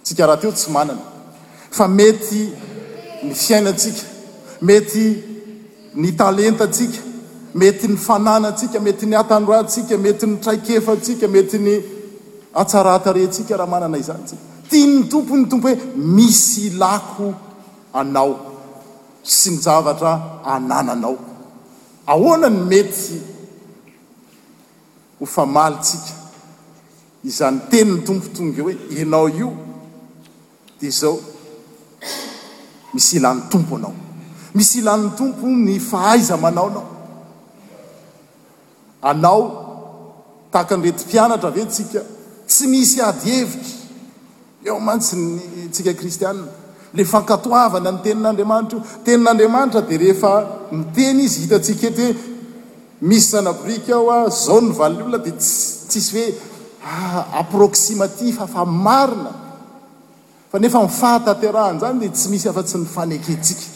tsika 0.05 0.23
raha 0.29 0.41
teo 0.43 0.53
tsy 0.59 0.69
manana 0.77 1.03
fa 1.79 1.85
mety 1.99 2.41
ny 3.27 3.35
fiainatsika 3.43 4.01
mety 4.69 5.05
ny 5.95 6.11
talenta 6.17 6.67
tsika 6.67 6.99
mety 7.55 7.87
ny 7.89 7.97
fanana 7.97 8.51
ntsika 8.51 8.81
mety 8.81 9.07
ny 9.07 9.17
atandroatsika 9.17 9.99
mety 9.99 10.27
ny 10.27 10.37
traikefa 10.41 10.97
tsika 10.97 11.29
mety 11.29 11.59
ny 11.59 11.81
atsaratarentsika 12.55 13.57
raha 13.57 13.71
manana 13.71 13.97
izany 13.99 14.25
tsika 14.25 14.43
tia 14.69 14.87
ny 14.87 15.07
tompo 15.09 15.37
ny 15.37 15.47
tompo 15.49 15.69
hoe 15.69 15.79
misy 15.97 16.67
ilako 16.71 17.35
anao 17.93 18.37
sy 19.23 19.51
ny 19.51 19.59
javatra 19.61 20.13
anananao 20.45 21.19
ahoana 22.07 22.49
ny 22.51 22.57
mety 22.69 23.21
hofa 25.21 25.47
malytsika 25.47 26.13
izany 27.25 27.61
teny 27.71 27.91
ny 27.93 28.01
tompo 28.07 28.29
tonga 28.37 28.63
hoe 28.63 28.75
inao 29.01 29.29
io 29.29 29.53
dia 30.81 30.91
zao 30.91 31.19
misy 32.95 33.17
ilan'ny 33.19 33.43
tompo 33.51 33.77
anao 33.77 33.95
misy 34.55 34.79
ilan'ny 34.81 35.13
tompo 35.17 35.47
ny 35.49 35.79
fahaiza 35.81 36.37
manaonao 36.45 36.83
anao 39.11 39.45
tahaka 40.53 40.75
anretympianatra 40.77 41.49
avetsika 41.53 42.01
tsy 42.49 42.65
misy 42.75 43.01
ady 43.09 43.31
eviky 43.41 43.73
eo 44.67 44.79
mantsy 44.89 45.17
ny 45.17 45.69
tsika 45.73 45.95
kristianna 46.01 46.47
le 46.95 47.05
fankatoavana 47.13 47.91
ny 47.93 48.01
tenin'andriamanitra 48.05 48.79
io 48.79 48.85
tenin'andriamanitra 49.05 49.81
dia 49.89 49.99
rehefa 50.03 50.31
miteny 50.73 51.23
izy 51.25 51.41
hitatsika 51.45 51.87
etyho 51.93 52.09
misy 53.09 53.27
sanabrike 53.31 53.93
aho 53.93 54.11
a 54.13 54.19
zao 54.45 54.61
ny 54.61 54.73
valny 54.79 55.03
olona 55.03 55.19
dia 55.19 55.33
tsisy 55.41 56.13
hoe 56.17 56.27
approksimatif 57.43 58.39
ah, 58.41 58.45
afa 58.45 58.65
marina 58.67 59.33
fa 60.51 60.59
nefa 60.59 60.83
mifahataterahany 60.83 61.77
izany 61.77 61.99
dia 62.01 62.11
tsy 62.17 62.27
misy 62.31 62.47
afa-tsy 62.49 62.77
ny 62.79 62.85
faneketsika 62.95 63.72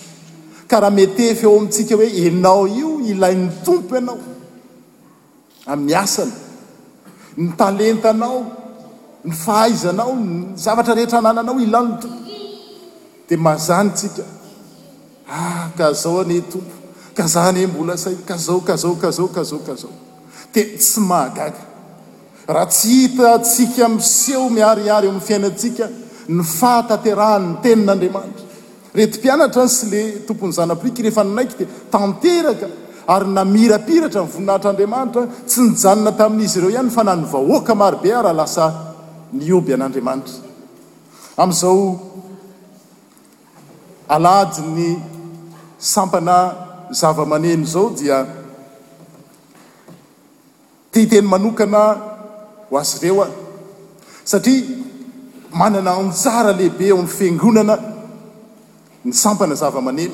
ka 0.68 0.80
raha 0.82 0.94
metefa 0.98 1.44
eo 1.46 1.52
amintsika 1.58 1.94
hoe 2.00 2.08
enao 2.26 2.64
io 2.78 2.90
ilay 3.10 3.34
ny 3.40 3.48
tompo 3.64 3.92
ianao 3.98 4.18
an'y 5.72 5.94
asany 6.02 6.32
ny 7.40 7.48
talentaanao 7.58 8.38
ny 9.26 9.32
fahaizaanao 9.44 10.12
ny 10.24 10.32
zavatra 10.64 10.92
rehetra 10.98 11.18
anananao 11.22 11.56
ilanotro 11.66 12.10
dia 13.28 13.38
mazany 13.46 13.90
tsika 13.96 14.24
ah 15.38 15.68
kazao 15.78 16.20
ane 16.22 16.38
tompo 16.50 16.74
kazaane 17.16 17.62
mbola 17.70 17.94
sai 17.96 18.16
kazao 18.28 18.60
kazao 18.68 18.94
kazao 19.02 19.28
kazao 19.36 19.58
ka 19.66 19.74
zao 19.80 19.92
te 20.52 20.60
tsy 20.78 21.00
mahagaga 21.08 21.62
raha 22.54 22.66
tsy 22.72 22.88
hita 23.00 23.38
tsika 23.38 23.84
mseho 23.88 24.44
miariary 24.56 25.06
eo 25.06 25.12
amin'ny 25.12 25.26
fiainatsika 25.28 25.84
ny 26.34 26.40
fatatyrahan'ny 26.58 27.54
tenin'andriamanitra 27.62 28.45
retympianatra 28.96 29.68
sy 29.68 29.90
le 29.92 30.02
tompon'ny 30.26 30.52
zanampirika 30.56 31.02
rehefa 31.02 31.22
nanaiky 31.24 31.56
dia 31.58 31.66
tanteraka 31.92 32.66
ary 33.14 33.26
namirapiratra 33.36 34.20
nyvoninahitr'andriamanitra 34.26 35.22
tsy 35.48 35.60
nijanona 35.68 36.12
tamin'izy 36.20 36.58
ireo 36.60 36.70
ihany 36.74 36.90
fa 36.96 37.02
nanovahoaka 37.08 37.72
marobe 37.82 38.10
aralasa 38.20 38.66
nioby 39.38 39.72
an'andriamanitra 39.76 40.34
amin'izao 41.36 42.00
alady 44.16 44.58
ny 44.76 44.86
sampana 45.92 46.36
zavamaneno 47.00 47.66
zao 47.72 47.88
dia 47.98 48.16
tehiteny 50.92 51.26
manokana 51.32 51.82
ho 52.70 52.74
azy 52.80 52.96
ireo 53.04 53.22
a 53.24 53.28
satria 54.30 54.64
manana 55.60 55.90
antsara 56.00 56.50
lehibe 56.58 56.84
eo 56.90 56.96
amin'ny 56.98 57.12
fiangonana 57.16 57.74
ny 59.06 59.12
sampana 59.14 59.54
zavamanely 59.54 60.10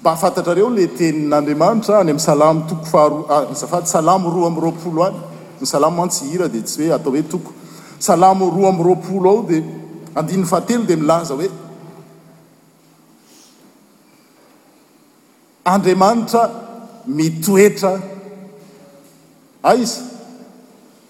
mba 0.00 0.10
afantatrareo 0.14 0.70
la 0.70 0.86
tenin'andriamanitra 0.86 1.98
any 2.00 2.12
ami' 2.14 2.20
salamo 2.22 2.62
toko 2.70 2.84
faharoa 2.92 3.38
zafaty 3.62 3.88
ah, 3.88 3.92
salamo 3.98 4.30
roa 4.36 4.46
amroapolo 4.50 5.02
any 5.08 5.18
ny 5.60 5.66
salamo 5.72 5.98
an 6.04 6.10
tsy 6.14 6.30
hira 6.32 6.46
dia 6.54 6.62
tsy 6.68 6.84
hoe 6.88 6.94
atao 6.98 7.10
hoe 7.14 7.22
toko 7.32 7.50
salamo 8.06 8.46
roa 8.56 8.70
amroapolo 8.72 9.32
ao 9.42 9.42
dia 9.50 9.62
andiny 10.20 10.44
fahatelo 10.52 10.86
dia 10.90 10.94
milaza 11.02 11.34
hoe 11.34 11.48
andriamanitra 15.74 16.42
mitoetra 17.18 17.92
aizy 19.74 20.00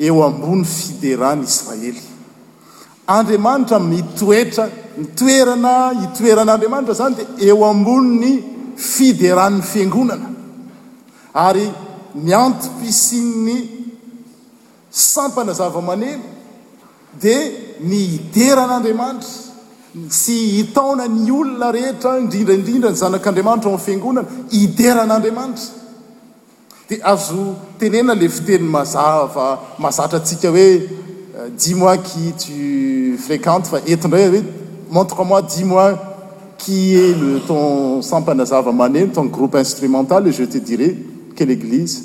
eo 0.07 0.25
ambony 0.29 0.65
fiderany 0.65 1.45
israely 1.53 2.09
andriamanitra 3.19 3.79
mitoetra 3.89 4.65
mitoerana 5.03 5.73
hitoeran'andriamanitra 6.01 6.95
zany 7.01 7.15
dia 7.19 7.27
eo 7.55 7.61
amboni 7.73 8.15
ny 8.25 8.33
fideran'ny 8.95 9.63
fiangonana 9.73 10.29
ary 11.47 11.67
miantopisinny 12.27 13.59
sampanazava-manena 15.11 16.31
dia 17.23 17.41
ny 17.91 18.01
hideran'andriamanitra 18.15 19.39
sy 20.21 20.37
hitaona 20.57 21.05
ny 21.19 21.27
olona 21.41 21.69
rehetra 21.79 22.13
indrindraindrindra 22.25 22.93
ny 22.95 22.99
zanak'andriamanitra 23.05 23.69
ao 23.71 23.77
a'ny 23.79 23.87
fiangonana 23.89 24.25
hideran'andriamanitra 24.59 25.71
dia 26.89 27.05
azo 27.13 27.45
tenena 27.83 28.15
le 28.23 28.29
fiteny 28.39 28.67
mazava 28.79 29.47
mazatra 29.87 30.19
antsika 30.23 30.49
hoe 30.59 30.69
Euh, 31.35 31.49
dix 31.51 31.75
mois 31.75 31.97
qi 31.97 32.35
tufréquente 32.37 33.67
fa 33.73 33.79
etindrayhoe 33.89 34.43
montre 34.93 35.25
moi 35.25 35.41
dix 35.41 35.65
mois 35.65 35.95
qui 36.59 36.95
e 36.95 37.15
ton 37.47 38.03
sampana 38.05 38.45
zavamaneno 38.45 39.11
ton 39.15 39.31
groupe 39.33 39.55
instrumental 39.57 40.27
e 40.29 40.33
jet 40.37 40.55
diré 40.61 40.91
queleglise 41.35 42.03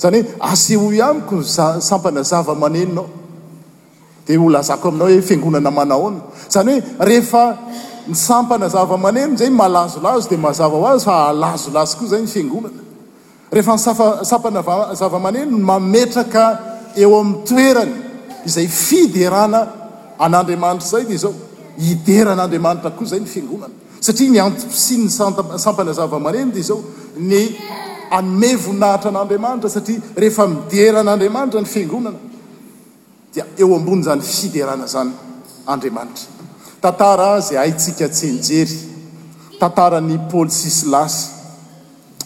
zany 0.00 0.22
oe 0.40 0.44
as 0.48 0.64
ako 0.72 1.36
sampana 1.80 2.22
zavamanennao 2.22 3.04
d 4.24 4.36
hlzao 4.38 4.78
ainaohoefngonanaanahoa 4.82 6.12
zany 6.48 6.80
oeehf 7.00 7.34
n 8.08 8.14
sampana 8.14 8.68
zavamaneno 8.68 9.36
zay 9.36 9.50
maalazolazo 9.50 10.28
de 10.30 10.36
mazaa 10.38 10.68
oazy 10.72 11.04
fa 11.04 11.28
alazolzko 11.28 12.06
zay 12.06 12.24
fngoafapana 12.24 14.62
zaaneno 14.96 15.58
mameraka 15.58 16.60
eo 16.96 17.20
amin'n 17.20 17.44
toerany 17.44 18.03
izay 18.46 18.68
fiderana 18.68 19.60
an'andriamanitra 20.20 20.86
zay 20.92 21.04
dea 21.10 21.18
zao 21.24 21.32
hideran'andriamanitra 21.84 22.92
koa 22.98 23.06
zay 23.12 23.20
ny 23.20 23.26
fangonana 23.26 23.72
satria 24.04 24.30
nyantosin 24.34 25.04
ny 25.06 25.10
ssampanazavamaneny 25.60 26.52
de 26.56 26.62
zao 26.68 26.78
ny 27.30 27.42
amevonahitra 28.18 29.10
an'andriamanitra 29.14 29.70
satria 29.76 30.02
rehefa 30.22 30.46
mideran'andriamanitra 30.54 31.62
ny 31.64 31.68
fangonana 31.76 32.18
dia 33.34 33.46
eo 33.62 33.70
ambony 33.78 34.04
zany 34.08 34.22
fiderana 34.34 34.86
zany 34.94 35.12
andriamanitra 35.66 36.30
tantara 36.84 37.30
zay 37.48 37.58
haitsika 37.62 38.06
tsenjery 38.16 38.76
tantara 39.60 39.98
ny 40.10 40.16
paly 40.32 40.50
sislasy 40.62 41.22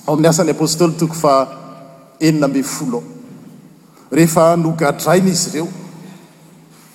ao 0.06 0.12
amin'ny 0.14 0.28
asan'ny 0.32 0.52
apôstoly 0.56 0.94
toko 1.02 1.14
fa 1.24 1.32
eninambe 2.26 2.62
foloao 2.74 3.04
rehefa 4.18 4.46
nogadraina 4.64 5.30
izy 5.36 5.48
ireo 5.54 5.68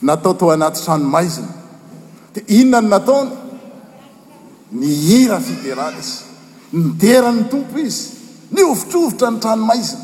nataoto 0.03 0.51
anaty 0.51 0.81
tranomaizina 0.85 1.47
dia 2.35 2.43
inona 2.59 2.79
ny 2.85 2.89
nataony 2.93 3.29
nihira 4.79 5.37
fiderana 5.47 5.97
izy 6.03 6.19
nideran'ny 6.81 7.43
tompo 7.51 7.77
izy 7.87 8.03
ny 8.53 8.59
hovotrovotra 8.67 9.27
ny 9.33 9.37
tranomaizina 9.45 9.99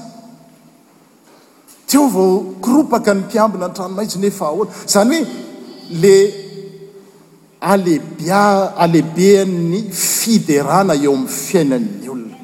teo 1.89 2.03
vao 2.15 2.31
kiropaka 2.63 3.11
ny 3.17 3.23
piambina 3.31 3.67
ny 3.69 3.73
tranomaizina 3.77 4.25
efa 4.31 4.45
ahoata 4.51 4.71
zany 4.93 5.15
hoe 5.21 5.35
le 6.01 6.15
aleba 7.71 8.41
alehibea'ny 8.83 9.77
fiderana 10.19 10.93
eo 11.05 11.13
amin'ny 11.15 11.29
fiainan''ny 11.43 12.07
olona 12.13 12.37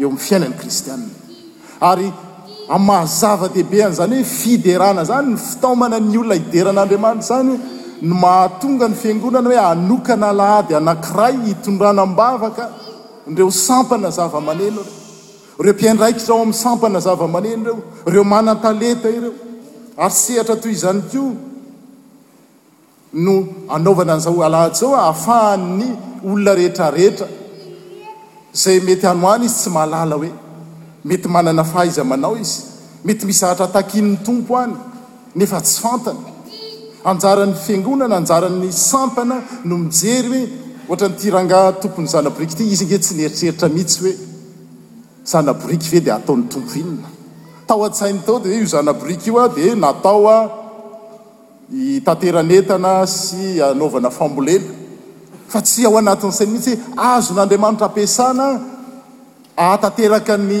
eo 0.00 0.06
amin'ny 0.08 0.24
fiainany 0.26 0.54
kristianna 0.60 1.10
ary 1.90 2.08
a'mahazavadehibe 2.68 3.80
an'zany 3.86 4.18
hoe 4.20 4.24
fiderana 4.24 5.04
zany 5.10 5.28
ny 5.34 5.38
fitaomana 5.40 5.98
ny 6.00 6.16
olona 6.20 6.36
hideran'andriamanitra 6.36 7.28
zany 7.30 7.54
no 8.02 8.14
mahatonga 8.24 8.88
ny 8.90 8.96
fiangonana 9.02 9.48
hoe 9.52 9.60
anokana 9.72 10.26
alahady 10.34 10.74
anankiray 10.80 11.34
hitondrana 11.46 12.04
bavaka 12.06 12.68
ndreo 13.26 13.50
sampana 13.50 14.10
zavamaneloreo 14.10 14.96
reo 15.64 15.74
piandraiky 15.80 16.20
zao 16.26 16.42
ami'n 16.42 16.52
sampana 16.52 17.00
zavamaneno 17.00 17.64
reo 17.64 17.82
reo 18.12 18.24
manataleta 18.24 19.10
ireo 19.10 19.32
ary 19.98 20.14
sehatra 20.22 20.56
toy 20.62 20.72
izany 20.76 21.00
ko 21.12 21.24
no 23.24 23.34
anaovana 23.76 24.12
n'zao 24.18 24.44
alahady 24.46 24.76
zao 24.80 24.92
ahafahanny 25.00 25.86
olona 26.26 26.52
rehetrarehetra 26.60 27.28
zay 28.52 28.78
mety 28.86 29.06
anoany 29.14 29.44
izy 29.48 29.54
tsy 29.62 29.70
malala 29.76 30.16
hoe 30.20 30.30
mety 31.08 31.26
manana 31.28 31.64
fahaiza 31.64 32.04
manao 32.04 32.36
izy 32.36 32.58
mety 33.04 33.26
misy 33.26 33.44
ahatratakinny 33.46 34.16
tompo 34.26 34.58
any 34.62 34.74
nefa 35.36 35.60
tsy 35.64 35.80
fantany 35.82 36.22
anjaran'ny 37.10 37.54
fiangonana 37.64 38.16
anjarany 38.20 38.70
sampana 38.72 39.36
no 39.64 39.76
mijery 39.82 40.30
he 40.34 40.42
ohatra 40.88 41.08
nytiranga 41.12 41.60
tompony 41.82 42.08
zanaborik 42.14 42.52
ty 42.58 42.64
izy 42.74 42.84
nge 42.86 42.98
tsy 43.04 43.12
nieritseritra 43.18 43.68
mihitsy 43.74 44.00
hoe 44.04 44.14
zaborik 45.30 45.82
ve 45.92 46.00
di 46.06 46.10
ataon'ny 46.18 46.46
tompo 46.52 46.72
inona 46.82 47.08
tao 47.68 47.80
a-tsainy 47.88 48.20
tao 48.26 48.38
diio 48.44 48.66
znaborik 48.72 49.26
io 49.26 49.38
a 49.44 49.48
di 49.56 49.66
natao 49.84 50.22
a 50.36 50.38
itteanetna 51.88 52.92
sy 53.18 53.62
anvanaambolena 53.64 54.66
fa 55.52 55.60
tsy 55.66 55.80
ao 55.88 55.94
anatinysainy 56.02 56.52
mihitsyh 56.52 56.76
azon'andiamanitraapisana 57.12 58.48
aekany 59.68 60.60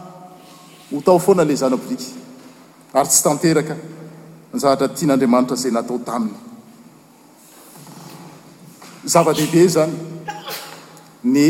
ho 0.91 0.99
tao 1.01 1.17
foana 1.19 1.43
lay 1.47 1.55
zany 1.63 1.77
brik 1.85 2.01
ary 2.99 3.07
tsy 3.11 3.21
tanteraka 3.25 3.75
anjahatra 4.53 4.87
tian'andriamanitra 4.97 5.55
zay 5.61 5.71
natao 5.77 5.97
taminy 6.07 6.37
zava-dehibe 9.13 9.61
zany 9.75 9.95
ny 11.33 11.43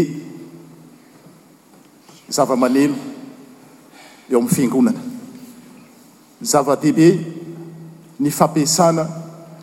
zava-manelo 2.37 2.97
eo 4.31 4.37
amin'ny 4.39 4.53
fiangonana 4.55 5.01
zava-dehibe 6.51 7.07
ny 8.23 8.29
fampiasana 8.39 9.03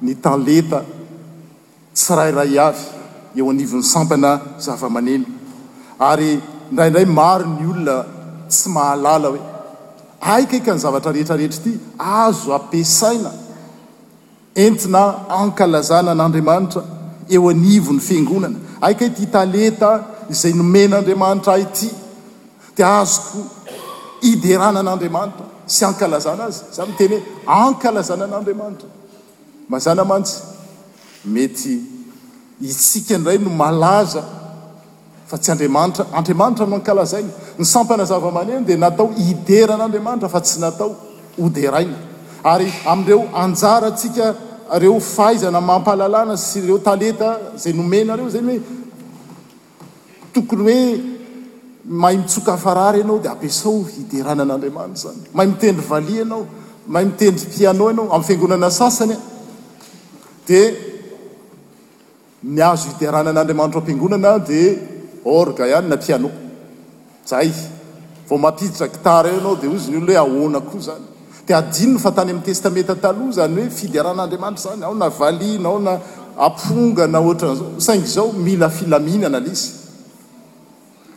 ny 0.06 0.12
tanleta 0.24 0.78
tsyrairay 1.96 2.52
avy 2.68 2.84
eo 3.38 3.44
anivon'ny 3.52 3.86
sampana 3.92 4.30
zavamanelo 4.66 5.28
ary 6.10 6.30
indraindray 6.70 7.06
maro 7.20 7.44
ny 7.56 7.64
olona 7.74 7.96
tsy 8.50 8.66
mahalala 8.76 9.28
hoe 9.34 9.42
aika 10.20 10.58
ka 10.60 10.72
ny 10.74 10.78
zavatra 10.80 11.12
rehetrarehetra 11.12 11.56
ity 11.72 11.78
azo 11.98 12.52
ampisaina 12.54 13.32
entina 14.54 15.00
ankalazana 15.40 16.14
n'andriamanitra 16.14 16.82
eo 17.34 17.48
anivon'ny 17.50 18.00
fingonana 18.08 18.58
aikahty 18.86 19.26
taleta 19.36 19.90
izay 20.30 20.52
nomen'andriamanitra 20.54 21.52
ayty 21.54 21.88
di 22.76 22.82
azoko 22.82 23.38
iderana 24.22 24.80
an'andriamanitra 24.80 25.46
sy 25.66 25.82
ankalazana 25.86 26.44
azy 26.50 26.60
zay 26.74 26.86
mteny 26.90 27.14
ho 27.18 27.20
ankalazana 27.68 28.24
an'andriamanitra 28.24 28.88
mazana 29.68 30.04
mantsy 30.04 30.36
mety 31.24 31.72
itsika 32.70 33.14
ndiray 33.18 33.38
no 33.38 33.50
malaza 33.50 34.22
fa 35.28 35.36
tsy 35.36 35.50
adriamantra 35.52 36.04
andriamanitra 36.18 36.66
no 36.66 36.74
ankalazainy 36.80 37.28
ny 37.58 37.64
sampana 37.64 38.04
zava-maneny 38.10 38.64
di 38.64 38.76
natao 38.76 39.08
hideran'andriamanitra 39.16 40.28
fa 40.32 40.40
tsy 40.40 40.58
natao 40.64 40.88
hoderaina 41.40 41.96
ary 42.52 42.68
amin'reo 42.94 43.20
anjaratsika 43.42 44.26
reo 44.82 44.96
faizana 45.14 45.60
mampalalana 45.70 46.34
sy 46.48 46.58
reo 46.68 46.78
taleta 46.88 47.30
zay 47.64 47.72
nomenareo 47.80 48.28
zay 48.34 48.42
oe 48.54 48.58
tokony 50.34 50.66
oe 50.78 50.80
mahay 52.00 52.16
mitsoka 52.24 52.54
farary 52.66 53.00
anao 53.04 53.18
dia 53.24 53.32
apisao 53.36 53.76
hiderana 53.94 54.42
an'andriamaitra 54.48 55.00
zany 55.04 55.20
mahay 55.36 55.48
mitendry 55.54 55.86
vali 55.94 56.16
anao 56.26 56.40
mahay 56.92 57.04
mitendry 57.12 57.46
piano 57.54 57.84
anao 57.94 58.06
ami'nyfiangonana 58.14 58.68
sasany 58.80 59.14
dia 60.48 60.64
nyazo 62.58 62.84
hideranan'andriamanitra 62.94 63.80
ampingonana 63.84 64.32
dia 64.50 64.70
orga 65.36 65.66
hany 65.76 65.88
na 65.92 65.96
pianaoo 65.96 66.30
zay 67.28 67.52
vao 68.28 68.38
mampiditra 68.38 68.88
kitara 68.88 69.28
eo 69.30 69.34
ianao 69.36 69.56
dea 69.62 69.70
ozyny 69.76 69.96
olo 70.00 70.06
hoe 70.10 70.16
ahonakoa 70.22 70.80
zany 70.86 71.04
dia 71.46 71.56
adinona 71.62 71.98
fa 72.04 72.10
tany 72.16 72.30
amin'n 72.30 72.44
testamenta 72.48 72.94
taloha 73.04 73.32
zany 73.38 73.60
hoe 73.60 73.70
fideran'andriamanitra 73.78 74.64
zany 74.70 74.82
aona 74.88 75.08
valina 75.18 75.68
aona 75.72 75.94
apongana 76.46 77.18
oatran'izao 77.18 77.80
saingy 77.86 78.06
zao 78.14 78.28
mila 78.46 78.68
filaminana 78.78 79.40
lizy 79.46 79.70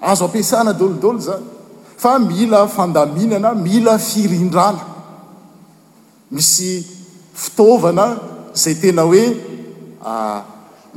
azo 0.10 0.24
ampiasana 0.28 0.72
dolodolo 0.80 1.20
zany 1.28 1.46
fa 2.04 2.12
mila 2.30 2.62
fandaminana 2.78 3.50
mila 3.68 3.94
firindrana 4.10 4.84
misy 6.36 6.72
fitaovana 7.42 8.06
zay 8.62 8.76
tena 8.82 9.02
hoe 9.10 9.26
ah, 10.12 10.42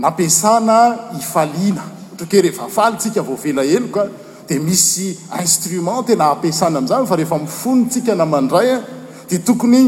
nampiasana 0.02 0.78
ifaliana 1.20 1.84
teeheafalytsikavoavelahelok 2.14 3.98
dia 4.48 4.60
misy 4.60 5.08
instrument 5.40 6.06
tena 6.06 6.30
apisana 6.34 6.78
amn'izany 6.78 7.06
fa 7.08 7.16
rehefa 7.16 7.38
mifonytsika 7.40 8.14
namandraya 8.14 8.82
dia 9.30 9.38
tokony 9.38 9.80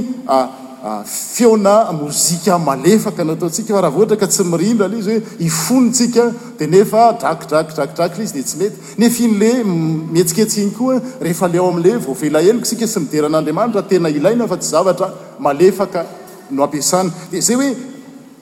feona 1.04 1.74
mozika 1.92 2.58
malefaka 2.58 3.24
nataonsika 3.24 3.74
fa 3.76 3.82
raha 3.86 3.98
ohatraka 3.98 4.26
tsy 4.30 4.42
mirindra 4.52 4.88
lay 4.88 4.98
izy 5.04 5.10
hoe 5.10 5.46
ifonysika 5.50 6.24
dia 6.58 6.66
nefa 6.66 7.02
drakdrakdradrak 7.20 8.18
eyizy 8.18 8.34
di 8.38 8.42
tsy 8.48 8.56
mety 8.60 8.76
nefinle 9.02 9.50
metsiketsiny 9.64 10.72
koa 10.78 11.00
rehefale 11.20 11.60
o 11.60 11.68
am'le 11.72 11.96
vovelaeloko 12.06 12.66
sika 12.72 12.86
sy 12.86 12.98
mideran'andriamanitra 13.04 13.82
tena 13.92 14.08
ilaina 14.08 14.48
fa 14.48 14.56
tsy 14.62 14.70
zavatra 14.72 15.10
malefaka 15.38 16.06
no 16.50 16.62
apiasany 16.64 17.12
dia 17.30 17.40
zay 17.40 17.56
hoe 17.60 17.70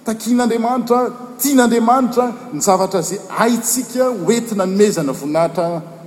takin'andriamaitra 0.07 1.01
tianyandriamanitra 1.38 2.27
ny 2.55 2.61
zavatra 2.61 3.03
zay 3.03 3.18
aitsika 3.38 4.05
hoentina 4.25 4.64
nomezana 4.66 5.12
voninahitra 5.20 5.66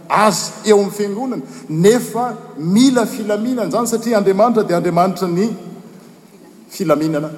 azy 0.09 0.51
eo 0.69 0.75
amin'ny 0.79 0.91
fiangonana 0.97 1.41
nefa 1.83 2.23
mila 2.73 3.05
filaminana 3.05 3.69
zany 3.73 3.87
satria 3.91 4.17
andriamanitra 4.17 4.63
dia 4.67 4.77
andriamanitra 4.77 5.27
ny 5.27 5.49
filaminana 6.69 7.29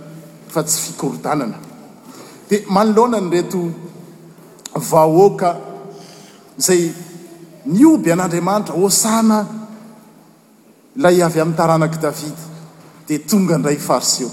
fa 0.47 0.62
tsy 0.63 0.80
fikorodanana 0.86 1.58
dia 2.49 2.60
manoloana 2.69 3.19
ny 3.21 3.30
reto 3.36 3.60
vahoaka 4.89 5.49
izay 6.60 6.82
nyoby 7.65 8.12
an'andriamanitra 8.12 8.75
osana 8.86 9.38
ilay 10.97 11.17
avy 11.28 11.39
amin'nytaranak' 11.43 11.99
davidy 12.02 12.43
dia 13.08 13.19
tonga 13.30 13.56
indray 13.56 13.78
fariseo 13.89 14.30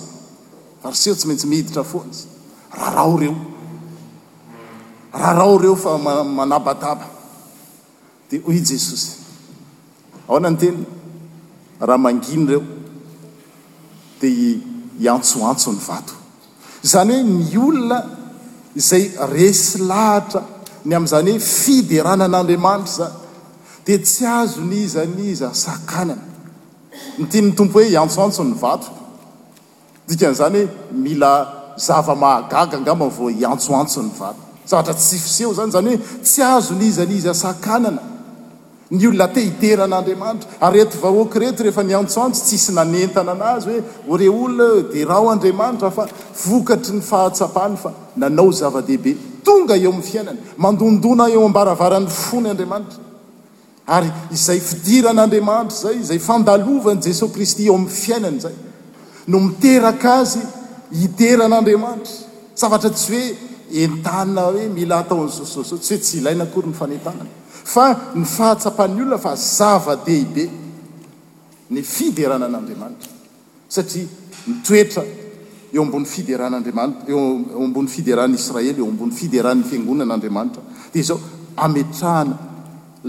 farseo 0.82 1.14
tsy 1.14 1.26
maintsy 1.26 1.46
mihiditra 1.46 1.82
foanazy 1.84 2.35
rarao 2.78 3.16
reo 3.16 3.34
rarao 5.12 5.56
reo 5.56 5.76
fa 5.76 5.98
manabataba 6.24 7.04
dia 8.30 8.40
hoy 8.44 8.56
i 8.56 8.60
jesosy 8.64 9.10
aoana 10.28 10.50
ny 10.50 10.56
teny 10.60 10.78
raha 11.80 11.98
manginy 12.04 12.44
ireo 12.44 12.62
dia 14.20 14.58
hiantsoantsony 15.00 15.80
vato 15.88 16.14
zany 16.82 17.12
hoe 17.22 17.24
ny 17.24 17.56
olona 17.72 17.98
izay 18.76 19.04
resy 19.34 19.78
lahatra 19.90 20.42
ny 20.84 20.94
amin'izany 20.96 21.30
hoe 21.36 21.40
fideranan'andriamanitra 21.56 22.92
zany 22.92 23.14
dia 23.86 23.98
tsy 24.04 24.24
azo 24.40 24.60
ny 24.60 24.76
iza 24.86 25.02
ny 25.16 25.24
iza 25.32 25.48
sakanana 25.64 26.22
ny 27.18 27.24
tinyny 27.30 27.52
tompo 27.56 27.78
hoe 27.78 27.88
iantsoantsony 27.94 28.52
vato 28.62 28.88
dikan'izany 30.08 30.60
hoe 30.64 30.74
mila 30.92 31.32
zava-mahagagaangamava 31.76 33.30
iantsoantso 33.30 34.02
ny 34.02 34.10
vaty 34.16 34.42
zatra 34.66 34.94
tsyfseho 34.94 35.52
zany 35.54 35.70
zanyhoe 35.70 36.00
tsy 36.22 36.42
azo 36.42 36.74
nizynizy 36.74 37.28
asakanana 37.28 38.02
ny 38.90 39.06
olona 39.06 39.28
tehiteran'andriamanitra 39.28 40.48
aety 40.70 40.98
vahoakyrety 40.98 41.62
rehefa 41.68 41.84
nyantsoantso 41.84 42.44
tsisy 42.44 42.72
nanentana 42.72 43.32
anazy 43.32 43.80
hoe 44.08 44.16
re 44.18 44.28
olo 44.28 44.82
de 44.90 45.04
rao 45.04 45.28
andriamanitra 45.30 45.90
fa 45.90 46.08
vokatry 46.48 46.96
ny 46.96 47.00
fahatsapany 47.02 47.76
fa 47.76 47.92
nanao 48.16 48.50
zavadehibe 48.52 49.16
tonga 49.44 49.76
eo 49.76 49.90
amin'nyfiainany 49.92 50.38
mandondona 50.56 51.28
eo 51.30 51.44
ambaravaran'nyfony 51.44 52.50
andriamanitra 52.50 53.02
ary 53.86 54.10
izay 54.32 54.58
fidiran'andriamanitra 54.60 55.76
zay 55.78 55.96
izay 56.00 56.18
fandalovany 56.18 57.02
jesos 57.04 57.30
kristy 57.30 57.66
eo 57.68 57.74
amin'ny 57.74 57.90
fiainany 57.94 58.40
zay 58.40 58.56
no 59.26 59.40
miterak 59.40 60.04
azy 60.04 60.40
hideran'andriamanitra 60.92 62.26
zavatra 62.56 62.90
tsy 62.90 63.12
hoe 63.12 63.82
entana 63.84 64.42
hoe 64.52 64.68
mila 64.74 64.96
hataon'nyi 65.02 65.32
sososo 65.40 65.76
tsy 65.78 65.94
hoe 65.94 66.00
tsy 66.02 66.16
ilaina 66.18 66.44
akory 66.44 66.68
ny 66.70 66.74
fanentanana 66.80 67.30
fa 67.74 67.86
ny 68.14 68.24
fahatsapahny 68.36 69.00
olona 69.02 69.18
fa 69.18 69.32
zava-dehibe 69.58 70.44
ny 71.74 71.82
fiderana 71.82 72.44
an'andriamanitra 72.50 73.10
satria 73.74 74.06
nitoetra 74.46 75.02
eo 75.74 75.80
ambony 75.82 76.06
fideran'andriamanitra 76.14 77.02
eeo 77.10 77.20
ambon'ny 77.64 77.88
fiderahnyisraely 77.94 78.78
eo 78.82 78.86
ambon'ny 78.92 79.12
fiderany 79.20 79.62
fiangonanaandriamanitra 79.70 80.62
dia 80.92 81.00
izao 81.02 81.18
ametrahana 81.66 82.34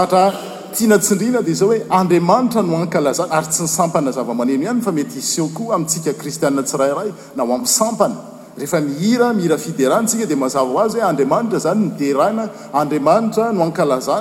ahtratiana 0.00 0.98
tsindrina 0.98 1.40
dia 1.42 1.54
zao 1.54 1.70
hoe 1.70 1.80
andriamanitra 1.98 2.62
no 2.62 2.84
aaz 2.84 3.20
ary 3.20 3.48
tsy 3.48 3.62
nsampana 3.64 4.12
zaamanenoihay 4.12 4.80
fa 4.84 4.92
mety 4.92 5.18
iseoko 5.24 5.72
amintsikakristiaa 5.72 6.62
tsirairay 6.62 7.08
nao 7.36 7.48
a'amana 7.56 8.16
ehfa 8.66 8.80
mihirmiirafidensika 8.88 10.26
dia 10.28 10.36
mazaazyho 10.36 11.06
adatra 11.08 11.58
zany 11.66 11.84
dadtra 12.00 13.52
noaa 13.52 14.20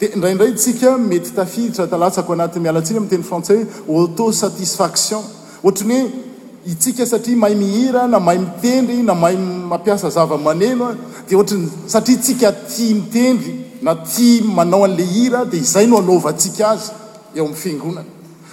dia 0.00 0.10
ndraindray 0.18 0.52
tsika 0.54 0.98
mety 0.98 1.30
tatra 1.36 1.86
tlako 1.86 2.32
anatmialasina 2.34 3.00
mten 3.06 3.22
frantsay 3.22 3.60
auto 3.88 4.32
satisfaction 4.32 5.22
otrny 5.62 5.98
hoe 6.00 6.29
itsika 6.66 7.06
satria 7.06 7.36
mahay 7.36 7.54
mihira 7.54 8.06
na 8.08 8.20
mahay 8.20 8.38
mitendry 8.38 9.02
na 9.02 9.14
mahay 9.14 9.36
mampiasa 9.36 10.10
zavamaneno 10.10 10.86
a 10.92 10.94
dia 11.28 11.38
ohatrany 11.38 11.68
satria 11.88 12.18
tsika 12.20 12.52
tia 12.52 12.94
mitendry 12.94 13.54
na 13.82 13.94
tia 13.94 14.42
manao 14.44 14.84
an'la 14.84 15.04
hira 15.12 15.44
dia 15.44 15.60
izay 15.60 15.86
no 15.86 15.96
anaovantsika 15.98 16.70
azy 16.70 16.92
eo 17.34 17.44
amin'ny 17.44 17.56
fingonana 17.56 18.08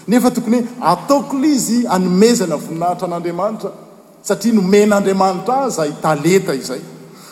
nefa 0.08 0.32
tokony 0.32 0.58
hoe 0.60 0.66
ataokony 0.92 1.48
izy 1.48 1.78
anomezana 1.88 2.56
voninahitra 2.64 3.08
an'andriamanitra 3.08 3.72
satria 4.24 4.54
nomen'andriamanitra 4.54 5.56
azaa 5.68 5.86
italeta 5.86 6.54
izay 6.56 6.82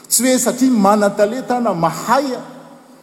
tsy 0.10 0.22
hoe 0.24 0.40
satria 0.40 0.72
mana 0.72 1.10
taleta 1.10 1.60
na 1.60 1.74
mahay 1.74 2.26
a 2.36 2.42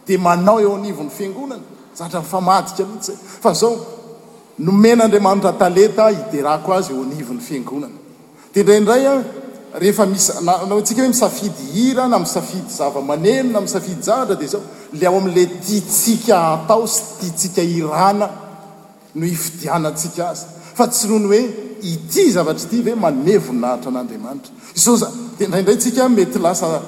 dia 0.07 0.19
manao 0.19 0.61
eo 0.61 0.75
anivo 0.75 1.01
n'ny 1.03 1.11
fiangonana 1.17 1.63
zatranfa 1.97 2.37
madika 2.41 2.83
mohatsy 2.83 3.07
zay 3.11 3.15
fa 3.41 3.53
zao 3.53 3.77
nomen'andriamanitra 4.57 5.53
taleta 5.57 6.09
iderako 6.11 6.73
azy 6.75 6.91
onivon'ny 6.93 7.41
fiangonana 7.41 7.99
dia 8.53 8.63
ndrandray 8.63 9.05
a 9.09 9.13
rehefamis 9.79 10.27
ntsika 10.81 11.01
hoe 11.01 11.07
misafidy 11.09 11.63
hira 11.73 12.07
na 12.07 12.19
misafidy 12.19 12.69
zavamaneny 12.77 13.49
na 13.51 13.61
misafidy 13.61 14.03
jatra 14.05 14.35
dia 14.35 14.47
zao 14.47 14.61
le 14.93 15.07
ao 15.07 15.17
am'la 15.17 15.45
titsika 15.65 16.37
atao 16.53 16.87
sy 16.87 17.01
tiatsika 17.19 17.61
irana 17.63 18.29
noho 19.15 19.31
ifidianatsika 19.31 20.29
azy 20.29 20.45
fa 20.77 20.87
tsy 20.87 21.07
nony 21.07 21.27
hoe 21.27 21.41
ity 21.81 22.29
zavatry 22.31 22.69
ty 22.69 22.81
ve 22.81 22.93
manevonnahitra 22.95 23.91
n'andriamanitra 23.91 24.51
izao 24.75 24.95
za 24.97 25.09
dia 25.39 25.47
ndraindray 25.47 25.75
ntsika 25.75 26.09
mety 26.09 26.39
lasa 26.39 26.81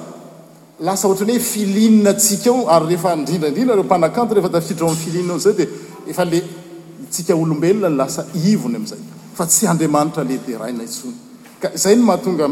lasa 0.80 1.08
otran'ny 1.08 1.32
hoe 1.34 1.40
filinnatsika 1.42 2.50
ao 2.50 2.70
ary 2.70 2.86
rehefa 2.86 3.14
indrindraindrindra 3.18 3.74
reompanakanto 3.74 4.34
rehefa 4.34 4.48
dafidrao 4.52 4.88
a'y 4.90 4.96
filinna 4.96 5.32
ao 5.32 5.38
zay 5.38 5.52
dia 5.58 5.66
efale 6.10 6.38
tsikaolombelona 7.10 7.88
nlasa 7.94 8.22
ivony 8.50 8.76
amin'izay 8.78 8.98
fa 9.36 9.44
tsy 9.50 9.64
andriamanitra 9.72 10.22
le 10.30 10.36
diraynatsony 10.46 11.14
ka 11.60 11.68
zay 11.82 11.94
no 11.98 12.04
mahatonga 12.10 12.46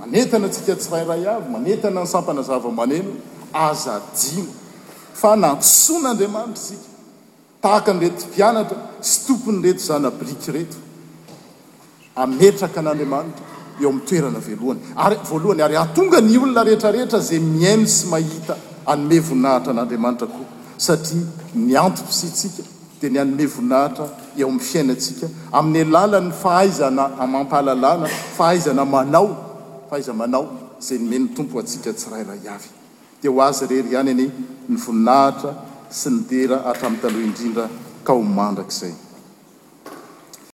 manetana 0.00 0.46
asika 0.52 0.72
tsy 0.80 0.90
rayraya 0.98 1.34
manentana 1.52 2.00
nysampanazavamaneno 2.04 3.10
azaina 3.68 4.50
fa 5.20 5.30
natson'andriamanitra 5.44 6.62
sik 6.68 6.82
tahaka 7.62 7.90
nretypianatra 7.98 8.78
sy 9.08 9.16
tompony 9.26 9.58
reto 9.66 9.82
zanabriky 9.90 10.48
reto 10.58 10.78
ametraka 12.22 12.78
n'andriamanitra 12.84 13.44
eo 13.82 13.88
am'ny 13.90 14.00
toerana 14.08 14.40
veloany 14.48 14.80
ary 15.04 15.16
valohny 15.30 15.62
ary 15.66 15.76
ahatonga 15.82 16.18
ny 16.28 16.34
olona 16.44 16.62
rehetrarehetra 16.68 17.18
zay 17.28 17.38
mihaino 17.52 17.86
sy 17.96 18.04
mahita 18.14 18.54
anome 18.90 19.18
voninahitra 19.28 19.70
n'anriamnitra 19.78 20.26
koa 20.34 20.46
satria 20.86 21.24
nyantok 21.70 22.08
sytsika 22.20 22.62
de 23.02 23.08
ny 23.10 23.18
anyme 23.20 23.46
voninahitra 23.46 24.06
eo 24.38 24.48
amin'ny 24.48 24.58
fiainaantsika 24.70 25.26
amin'ny 25.52 25.84
alàla 25.94 26.20
'ny 26.20 26.32
fahaizana 26.42 27.04
amampahalalàna 27.24 28.06
fahaizana 28.36 28.84
manao 28.84 29.26
fahaiza 29.90 30.12
manao 30.20 30.44
zay 30.86 30.98
nome 30.98 31.18
ny 31.18 31.28
tompo 31.36 31.58
atsika 31.62 31.92
tsy 31.92 32.08
ray 32.12 32.24
ray 32.30 32.42
avy 32.54 32.68
dea 33.22 33.30
ho 33.32 33.40
azy 33.48 33.64
rery 33.70 33.88
ihany 33.94 34.10
eny 34.14 34.26
ny 34.68 34.76
voninahitra 34.84 35.50
sy 35.98 36.08
nydera 36.14 36.56
hatramin'ny 36.66 37.00
taloh 37.02 37.22
indrindra 37.26 37.64
ka 38.06 38.12
o 38.12 38.22
mandrakizay 38.22 39.07